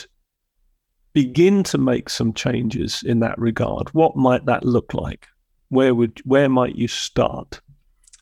begin 1.13 1.63
to 1.65 1.79
make 1.79 2.09
some 2.09 2.33
changes 2.33 3.03
in 3.05 3.21
that 3.21 3.39
regard, 3.39 3.89
what 3.91 4.17
might 4.17 4.47
that 4.47 4.65
look 4.65 4.95
like? 4.95 5.29
where 5.73 5.95
would 5.95 6.21
where 6.25 6.51
might 6.51 6.77
you 6.77 6.87
start? 6.87 7.61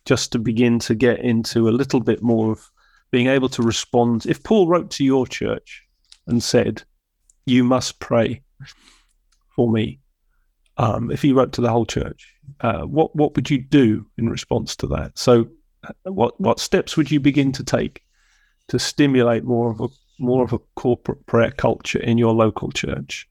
Just 0.04 0.30
to 0.32 0.38
begin 0.38 0.78
to 0.80 0.94
get 0.94 1.18
into 1.18 1.68
a 1.68 1.76
little 1.80 2.00
bit 2.00 2.22
more 2.22 2.52
of 2.52 2.70
being 3.10 3.26
able 3.26 3.48
to 3.50 3.62
respond. 3.62 4.24
If 4.24 4.42
paul 4.44 4.68
wrote 4.68 4.90
to 4.92 5.04
your 5.04 5.26
church 5.26 5.82
and 6.28 6.42
said 6.42 6.84
you 7.46 7.64
must 7.64 7.98
pray 7.98 8.42
for 9.56 9.70
me 9.70 9.98
um, 10.76 11.10
if 11.10 11.22
he 11.22 11.32
wrote 11.32 11.52
to 11.54 11.60
the 11.60 11.70
whole 11.70 11.86
church 11.86 12.32
uh, 12.60 12.82
what 12.82 13.14
what 13.16 13.34
would 13.34 13.50
you 13.50 13.58
do 13.58 14.06
in 14.16 14.28
response 14.28 14.76
to 14.76 14.86
that? 14.86 15.18
So 15.18 15.48
what 16.04 16.40
what 16.40 16.60
steps 16.60 16.96
would 16.96 17.10
you 17.10 17.18
begin 17.18 17.50
to 17.52 17.64
take 17.64 18.04
to 18.68 18.78
stimulate 18.78 19.42
more 19.42 19.72
of 19.72 19.80
a 19.80 19.88
more 20.20 20.44
of 20.44 20.52
a 20.52 20.58
corporate 20.76 21.24
prayer 21.26 21.50
culture 21.50 22.00
in 22.00 22.18
your 22.18 22.34
local 22.34 22.70
church? 22.70 23.28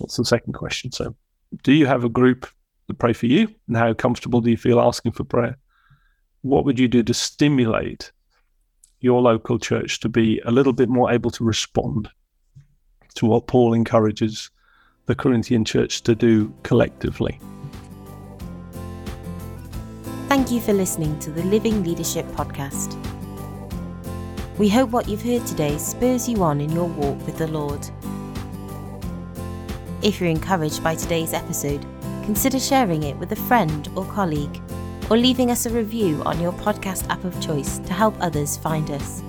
That's 0.00 0.16
the 0.16 0.24
second 0.24 0.52
question. 0.52 0.92
So, 0.92 1.14
do 1.62 1.72
you 1.72 1.86
have 1.86 2.04
a 2.04 2.08
group 2.08 2.46
to 2.88 2.94
pray 2.94 3.12
for 3.12 3.26
you, 3.26 3.54
and 3.66 3.76
how 3.76 3.94
comfortable 3.94 4.40
do 4.40 4.50
you 4.50 4.56
feel 4.56 4.80
asking 4.80 5.12
for 5.12 5.24
prayer? 5.24 5.56
What 6.42 6.64
would 6.64 6.78
you 6.78 6.88
do 6.88 7.02
to 7.02 7.14
stimulate 7.14 8.12
your 9.00 9.20
local 9.20 9.58
church 9.58 10.00
to 10.00 10.08
be 10.08 10.40
a 10.44 10.50
little 10.50 10.72
bit 10.72 10.88
more 10.88 11.10
able 11.10 11.30
to 11.32 11.44
respond 11.44 12.08
to 13.14 13.26
what 13.26 13.46
Paul 13.46 13.74
encourages 13.74 14.50
the 15.06 15.14
Corinthian 15.14 15.64
church 15.64 16.02
to 16.02 16.14
do 16.14 16.52
collectively? 16.62 17.40
Thank 20.28 20.50
you 20.50 20.60
for 20.60 20.72
listening 20.72 21.18
to 21.20 21.30
the 21.30 21.42
Living 21.44 21.82
Leadership 21.82 22.26
Podcast. 22.32 23.17
We 24.58 24.68
hope 24.68 24.90
what 24.90 25.08
you've 25.08 25.22
heard 25.22 25.46
today 25.46 25.78
spurs 25.78 26.28
you 26.28 26.42
on 26.42 26.60
in 26.60 26.72
your 26.72 26.88
walk 26.88 27.24
with 27.24 27.38
the 27.38 27.46
Lord. 27.46 27.88
If 30.02 30.20
you're 30.20 30.30
encouraged 30.30 30.82
by 30.82 30.96
today's 30.96 31.32
episode, 31.32 31.86
consider 32.24 32.58
sharing 32.58 33.04
it 33.04 33.16
with 33.18 33.30
a 33.30 33.36
friend 33.36 33.88
or 33.94 34.04
colleague, 34.06 34.60
or 35.10 35.16
leaving 35.16 35.52
us 35.52 35.66
a 35.66 35.70
review 35.70 36.22
on 36.24 36.40
your 36.40 36.50
podcast 36.50 37.08
app 37.08 37.22
of 37.22 37.40
choice 37.40 37.78
to 37.78 37.92
help 37.92 38.16
others 38.18 38.56
find 38.56 38.90
us. 38.90 39.22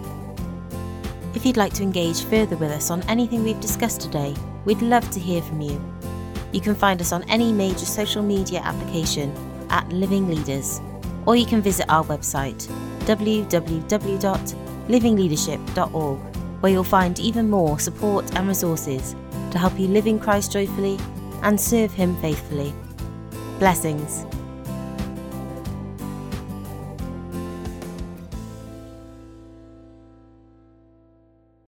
If 1.36 1.46
you'd 1.46 1.58
like 1.58 1.74
to 1.74 1.84
engage 1.84 2.24
further 2.24 2.58
with 2.58 2.72
us 2.72 2.90
on 2.90 3.04
anything 3.04 3.44
we've 3.44 3.62
discussed 3.62 4.02
today, 4.02 4.34
we'd 4.66 4.82
love 4.82 5.08
to 5.12 5.20
hear 5.20 5.44
from 5.44 5.62
you. 5.62 5.80
You 6.52 6.60
can 6.60 6.74
find 6.74 7.00
us 7.02 7.12
on 7.12 7.22
any 7.30 7.52
major 7.52 7.86
social 7.86 8.24
media 8.24 8.62
application 8.62 9.32
at 9.70 9.88
Living 9.90 10.28
Leaders, 10.28 10.82
or 11.28 11.36
you 11.36 11.46
can 11.46 11.62
visit 11.62 11.86
our 11.88 12.04
website 12.06 12.68
www.livingleadership.org, 14.90 16.20
where 16.62 16.72
you'll 16.72 16.84
find 16.84 17.20
even 17.20 17.50
more 17.50 17.80
support 17.80 18.36
and 18.36 18.48
resources 18.48 19.16
to 19.52 19.58
help 19.58 19.80
you 19.80 19.88
live 19.88 20.08
in 20.08 20.20
Christ 20.20 20.52
joyfully 20.52 20.98
and 21.44 21.60
serve 21.60 21.92
Him 21.94 22.16
faithfully. 22.22 22.74
Blessings. 23.60 24.26